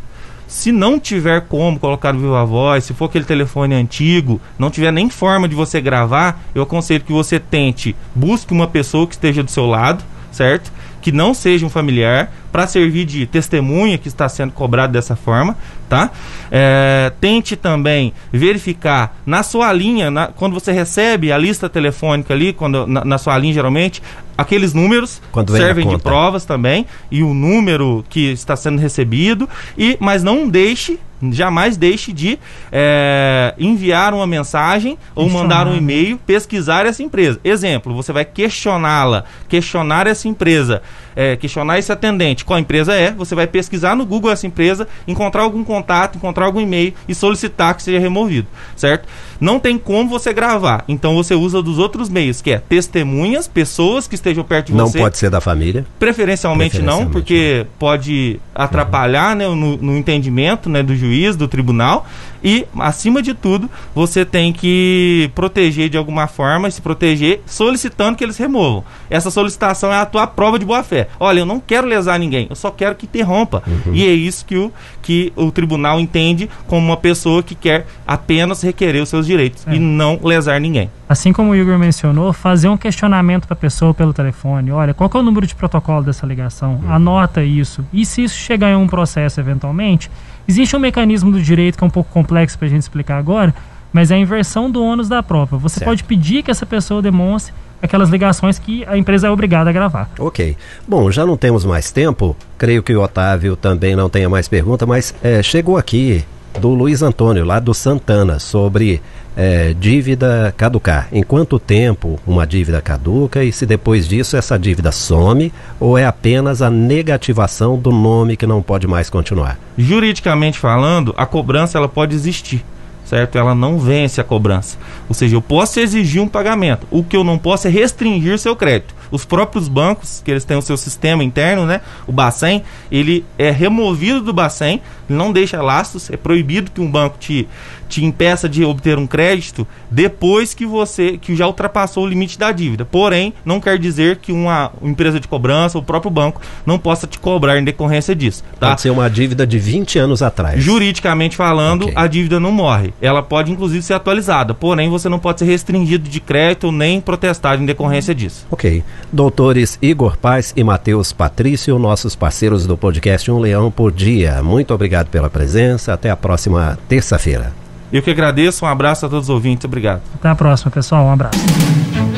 se 0.47 0.71
não 0.71 0.99
tiver 0.99 1.41
como 1.41 1.79
colocar 1.79 2.13
no 2.13 2.19
Viva 2.19 2.45
Voz, 2.45 2.83
se 2.83 2.93
for 2.93 3.05
aquele 3.05 3.25
telefone 3.25 3.73
antigo, 3.73 4.39
não 4.57 4.69
tiver 4.69 4.91
nem 4.91 5.09
forma 5.09 5.47
de 5.47 5.55
você 5.55 5.81
gravar, 5.81 6.43
eu 6.53 6.63
aconselho 6.63 7.03
que 7.03 7.11
você 7.11 7.39
tente, 7.39 7.95
busque 8.13 8.53
uma 8.53 8.67
pessoa 8.67 9.07
que 9.07 9.13
esteja 9.13 9.43
do 9.43 9.51
seu 9.51 9.65
lado, 9.65 10.03
certo? 10.31 10.71
Que 11.01 11.11
não 11.11 11.33
seja 11.33 11.65
um 11.65 11.69
familiar, 11.69 12.31
para 12.53 12.67
servir 12.67 13.03
de 13.05 13.25
testemunha 13.25 13.97
que 13.97 14.07
está 14.07 14.29
sendo 14.29 14.53
cobrado 14.53 14.93
dessa 14.93 15.15
forma, 15.15 15.57
tá? 15.89 16.11
É, 16.51 17.11
tente 17.19 17.55
também 17.55 18.13
verificar 18.31 19.17
na 19.25 19.41
sua 19.41 19.73
linha, 19.73 20.11
na, 20.11 20.27
quando 20.27 20.53
você 20.53 20.71
recebe 20.71 21.31
a 21.31 21.37
lista 21.37 21.67
telefônica 21.67 22.31
ali, 22.31 22.53
quando, 22.53 22.85
na, 22.85 23.03
na 23.03 23.17
sua 23.17 23.35
linha 23.39 23.55
geralmente, 23.55 24.03
aqueles 24.37 24.71
números 24.71 25.19
quando 25.31 25.51
servem 25.51 25.87
de 25.87 25.97
provas 25.97 26.45
também 26.45 26.85
e 27.09 27.23
o 27.23 27.33
número 27.33 28.05
que 28.07 28.31
está 28.31 28.55
sendo 28.55 28.79
recebido 28.79 29.49
e 29.75 29.97
mas 29.99 30.23
não 30.23 30.47
deixe 30.47 30.99
jamais 31.31 31.77
deixe 31.77 32.11
de 32.11 32.39
é, 32.71 33.53
enviar 33.57 34.13
uma 34.13 34.27
mensagem 34.27 34.97
ou 35.15 35.29
mandar 35.29 35.67
um 35.67 35.75
e-mail, 35.75 36.17
pesquisar 36.17 36.85
essa 36.85 37.01
empresa. 37.03 37.39
Exemplo, 37.43 37.93
você 37.93 38.11
vai 38.11 38.25
questioná-la, 38.25 39.23
questionar 39.47 40.07
essa 40.07 40.27
empresa, 40.27 40.81
é, 41.15 41.35
questionar 41.35 41.79
esse 41.79 41.91
atendente 41.91 42.45
qual 42.45 42.59
empresa 42.59 42.93
é, 42.93 43.11
você 43.11 43.35
vai 43.35 43.47
pesquisar 43.47 43.95
no 43.95 44.05
Google 44.05 44.31
essa 44.31 44.47
empresa, 44.47 44.87
encontrar 45.07 45.43
algum 45.43 45.63
contato, 45.63 46.17
encontrar 46.17 46.45
algum 46.45 46.59
e-mail 46.59 46.93
e 47.07 47.15
solicitar 47.15 47.75
que 47.75 47.83
seja 47.83 47.99
removido, 47.99 48.47
certo? 48.75 49.07
Não 49.39 49.59
tem 49.59 49.77
como 49.77 50.09
você 50.09 50.31
gravar, 50.31 50.83
então 50.87 51.15
você 51.15 51.35
usa 51.35 51.61
dos 51.61 51.77
outros 51.77 52.09
meios, 52.09 52.41
que 52.41 52.51
é 52.51 52.59
testemunhas, 52.59 53.47
pessoas 53.47 54.07
que 54.07 54.15
estejam 54.15 54.43
perto 54.43 54.67
de 54.67 54.73
não 54.73 54.87
você. 54.87 54.97
Não 54.97 55.05
pode 55.05 55.17
ser 55.17 55.29
da 55.29 55.41
família? 55.41 55.85
Preferencialmente, 55.99 56.71
Preferencialmente 56.71 57.05
não, 57.05 57.11
porque 57.11 57.59
não. 57.59 57.67
pode 57.77 58.39
atrapalhar 58.55 59.31
uhum. 59.31 59.37
né, 59.37 59.47
no, 59.47 59.77
no 59.77 59.97
entendimento 59.97 60.69
né, 60.69 60.81
do 60.81 60.95
juiz, 60.95 61.35
do 61.35 61.47
tribunal, 61.47 62.05
e, 62.43 62.67
acima 62.77 63.21
de 63.21 63.33
tudo, 63.33 63.69
você 63.95 64.25
tem 64.25 64.51
que 64.51 65.31
proteger 65.33 65.89
de 65.89 65.97
alguma 65.97 66.27
forma, 66.27 66.69
se 66.69 66.81
proteger 66.81 67.41
solicitando 67.45 68.17
que 68.17 68.23
eles 68.23 68.37
removam. 68.37 68.83
Essa 69.09 69.31
solicitação 69.31 69.93
é 69.93 69.97
a 69.97 70.05
tua 70.05 70.27
prova 70.27 70.59
de 70.59 70.65
boa-fé. 70.65 71.02
Olha, 71.19 71.39
eu 71.39 71.45
não 71.45 71.59
quero 71.59 71.87
lesar 71.87 72.19
ninguém, 72.19 72.47
eu 72.49 72.55
só 72.55 72.71
quero 72.71 72.95
que 72.95 73.05
interrompa. 73.05 73.63
Uhum. 73.65 73.93
E 73.93 74.05
é 74.05 74.11
isso 74.11 74.45
que 74.45 74.57
o, 74.57 74.71
que 75.01 75.31
o 75.35 75.51
tribunal 75.51 75.99
entende 75.99 76.49
como 76.67 76.85
uma 76.85 76.97
pessoa 76.97 77.43
que 77.43 77.55
quer 77.55 77.85
apenas 78.05 78.61
requerer 78.61 79.01
os 79.01 79.09
seus 79.09 79.25
direitos 79.25 79.65
é. 79.67 79.75
e 79.75 79.79
não 79.79 80.19
lesar 80.23 80.59
ninguém. 80.59 80.89
Assim 81.07 81.31
como 81.31 81.51
o 81.51 81.55
Igor 81.55 81.77
mencionou, 81.77 82.33
fazer 82.33 82.69
um 82.69 82.77
questionamento 82.77 83.45
para 83.45 83.53
a 83.53 83.57
pessoa 83.57 83.93
pelo 83.93 84.13
telefone. 84.13 84.71
Olha, 84.71 84.93
qual 84.93 85.09
é 85.13 85.17
o 85.17 85.21
número 85.23 85.45
de 85.45 85.53
protocolo 85.53 86.03
dessa 86.03 86.25
ligação? 86.25 86.79
Uhum. 86.83 86.91
Anota 86.91 87.43
isso. 87.43 87.85
E 87.93 88.05
se 88.05 88.23
isso 88.23 88.35
chegar 88.35 88.71
em 88.71 88.75
um 88.75 88.87
processo 88.87 89.39
eventualmente, 89.39 90.09
existe 90.47 90.75
um 90.75 90.79
mecanismo 90.79 91.31
do 91.31 91.41
direito 91.41 91.77
que 91.77 91.83
é 91.83 91.87
um 91.87 91.91
pouco 91.91 92.11
complexo 92.11 92.57
para 92.57 92.67
a 92.67 92.69
gente 92.69 92.81
explicar 92.81 93.17
agora, 93.17 93.53
mas 93.91 94.09
é 94.09 94.15
a 94.15 94.17
inversão 94.17 94.71
do 94.71 94.83
ônus 94.83 95.07
da 95.07 95.21
prova. 95.21 95.57
Você 95.57 95.79
Certo. 95.79 95.89
pode 95.89 96.03
pedir 96.03 96.41
que 96.41 96.49
essa 96.49 96.65
pessoa 96.65 97.01
demonstre 97.01 97.53
aquelas 97.83 98.09
ligações 98.09 98.57
que 98.57 98.85
a 98.87 98.97
empresa 98.97 99.27
é 99.27 99.29
obrigada 99.29 99.69
a 99.69 99.73
gravar. 99.73 100.09
Ok. 100.17 100.55
Bom, 100.87 101.11
já 101.11 101.25
não 101.25 101.35
temos 101.35 101.65
mais 101.65 101.91
tempo. 101.91 102.35
Creio 102.57 102.81
que 102.81 102.95
o 102.95 103.01
Otávio 103.01 103.55
também 103.55 103.95
não 103.95 104.09
tenha 104.09 104.29
mais 104.29 104.47
pergunta, 104.47 104.85
mas 104.85 105.13
é, 105.21 105.43
chegou 105.43 105.77
aqui 105.77 106.23
do 106.59 106.69
Luiz 106.69 107.01
Antônio, 107.01 107.43
lá 107.43 107.59
do 107.59 107.73
Santana, 107.73 108.39
sobre 108.39 109.01
é, 109.35 109.73
dívida 109.73 110.53
caducar. 110.55 111.07
Em 111.11 111.23
quanto 111.23 111.59
tempo 111.59 112.19
uma 112.25 112.45
dívida 112.45 112.81
caduca 112.81 113.43
e 113.43 113.51
se 113.51 113.65
depois 113.65 114.07
disso 114.07 114.37
essa 114.37 114.57
dívida 114.57 114.91
some 114.91 115.51
ou 115.79 115.97
é 115.97 116.05
apenas 116.05 116.61
a 116.61 116.69
negativação 116.69 117.77
do 117.77 117.91
nome 117.91 118.37
que 118.37 118.45
não 118.45 118.61
pode 118.61 118.87
mais 118.87 119.09
continuar? 119.09 119.59
Juridicamente 119.77 120.59
falando, 120.59 121.13
a 121.17 121.25
cobrança 121.25 121.77
ela 121.77 121.89
pode 121.89 122.15
existir, 122.15 122.63
certo? 123.05 123.37
Ela 123.37 123.53
não 123.55 123.79
vence 123.79 124.19
a 124.19 124.23
cobrança. 124.23 124.77
Ou 125.07 125.15
seja, 125.15 125.35
eu 125.35 125.41
posso 125.41 125.79
exigir 125.79 126.21
um 126.21 126.27
pagamento. 126.27 126.87
O 126.89 127.03
que 127.03 127.15
eu 127.15 127.23
não 127.23 127.37
posso 127.37 127.67
é 127.67 127.69
restringir 127.71 128.37
seu 128.39 128.55
crédito. 128.55 128.93
Os 129.11 129.25
próprios 129.25 129.67
bancos, 129.67 130.21
que 130.25 130.31
eles 130.31 130.43
têm 130.43 130.57
o 130.57 130.61
seu 130.61 130.75
sistema 130.75 131.23
interno, 131.23 131.65
né? 131.65 131.81
O 132.07 132.11
Bacen, 132.11 132.63
ele 132.91 133.23
é 133.37 133.51
removido 133.51 134.21
do 134.21 134.33
Bacen, 134.33 134.81
não 135.07 135.31
deixa 135.31 135.61
lastros, 135.61 136.09
é 136.09 136.17
proibido 136.17 136.71
que 136.71 136.81
um 136.81 136.89
banco 136.89 137.17
te, 137.19 137.47
te 137.87 138.03
impeça 138.03 138.49
de 138.49 138.65
obter 138.65 138.97
um 138.97 139.05
crédito 139.05 139.67
depois 139.91 140.55
que 140.55 140.65
você 140.65 141.17
que 141.17 141.35
já 141.35 141.45
ultrapassou 141.45 142.05
o 142.05 142.07
limite 142.07 142.39
da 142.39 142.51
dívida. 142.51 142.85
Porém, 142.85 143.33
não 143.45 143.59
quer 143.59 143.77
dizer 143.77 144.17
que 144.17 144.31
uma 144.31 144.71
empresa 144.81 145.19
de 145.19 145.27
cobrança, 145.27 145.77
o 145.77 145.83
próprio 145.83 146.09
banco, 146.09 146.41
não 146.65 146.79
possa 146.79 147.05
te 147.05 147.19
cobrar 147.19 147.59
em 147.59 147.63
decorrência 147.63 148.15
disso, 148.15 148.43
tá? 148.59 148.69
Pode 148.69 148.81
ser 148.81 148.89
uma 148.89 149.09
dívida 149.09 149.45
de 149.45 149.59
20 149.59 149.99
anos 149.99 150.23
atrás. 150.23 150.63
Juridicamente 150.63 151.35
falando, 151.35 151.83
Ok. 151.83 151.93
a 151.95 152.07
dívida 152.07 152.39
não 152.39 152.51
morre. 152.51 152.92
Ela 153.01 153.21
pode, 153.21 153.51
inclusive, 153.51 153.81
ser 153.81 153.93
atualizada. 153.93 154.53
Porém, 154.53 154.89
você 154.89 155.09
não 155.09 155.19
pode 155.19 155.39
ser 155.39 155.45
restringido 155.45 156.09
de 156.09 156.19
crédito 156.19 156.71
nem 156.71 157.01
protestado 157.01 157.61
em 157.61 157.65
decorrência 157.65 158.15
disso. 158.15 158.45
Ok. 158.49 158.83
Doutores 159.11 159.77
Igor 159.81 160.17
Paz 160.17 160.53
e 160.55 160.63
Matheus 160.63 161.11
Patrício, 161.11 161.77
nossos 161.77 162.15
parceiros 162.15 162.65
do 162.65 162.77
podcast 162.77 163.29
Um 163.29 163.39
Leão 163.39 163.69
por 163.69 163.91
Dia. 163.91 164.41
Muito 164.41 164.73
obrigado 164.73 165.07
pela 165.09 165.29
presença. 165.29 165.93
Até 165.93 166.09
a 166.09 166.15
próxima 166.15 166.77
terça-feira. 166.87 167.51
Eu 167.91 168.01
que 168.01 168.09
agradeço. 168.09 168.65
Um 168.65 168.67
abraço 168.67 169.05
a 169.05 169.09
todos 169.09 169.25
os 169.25 169.29
ouvintes. 169.29 169.65
Obrigado. 169.65 170.01
Até 170.15 170.29
a 170.29 170.35
próxima, 170.35 170.71
pessoal. 170.71 171.05
Um 171.05 171.11
abraço. 171.11 171.39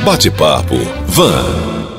Bate-papo 0.05 0.75
Van. 1.07 1.94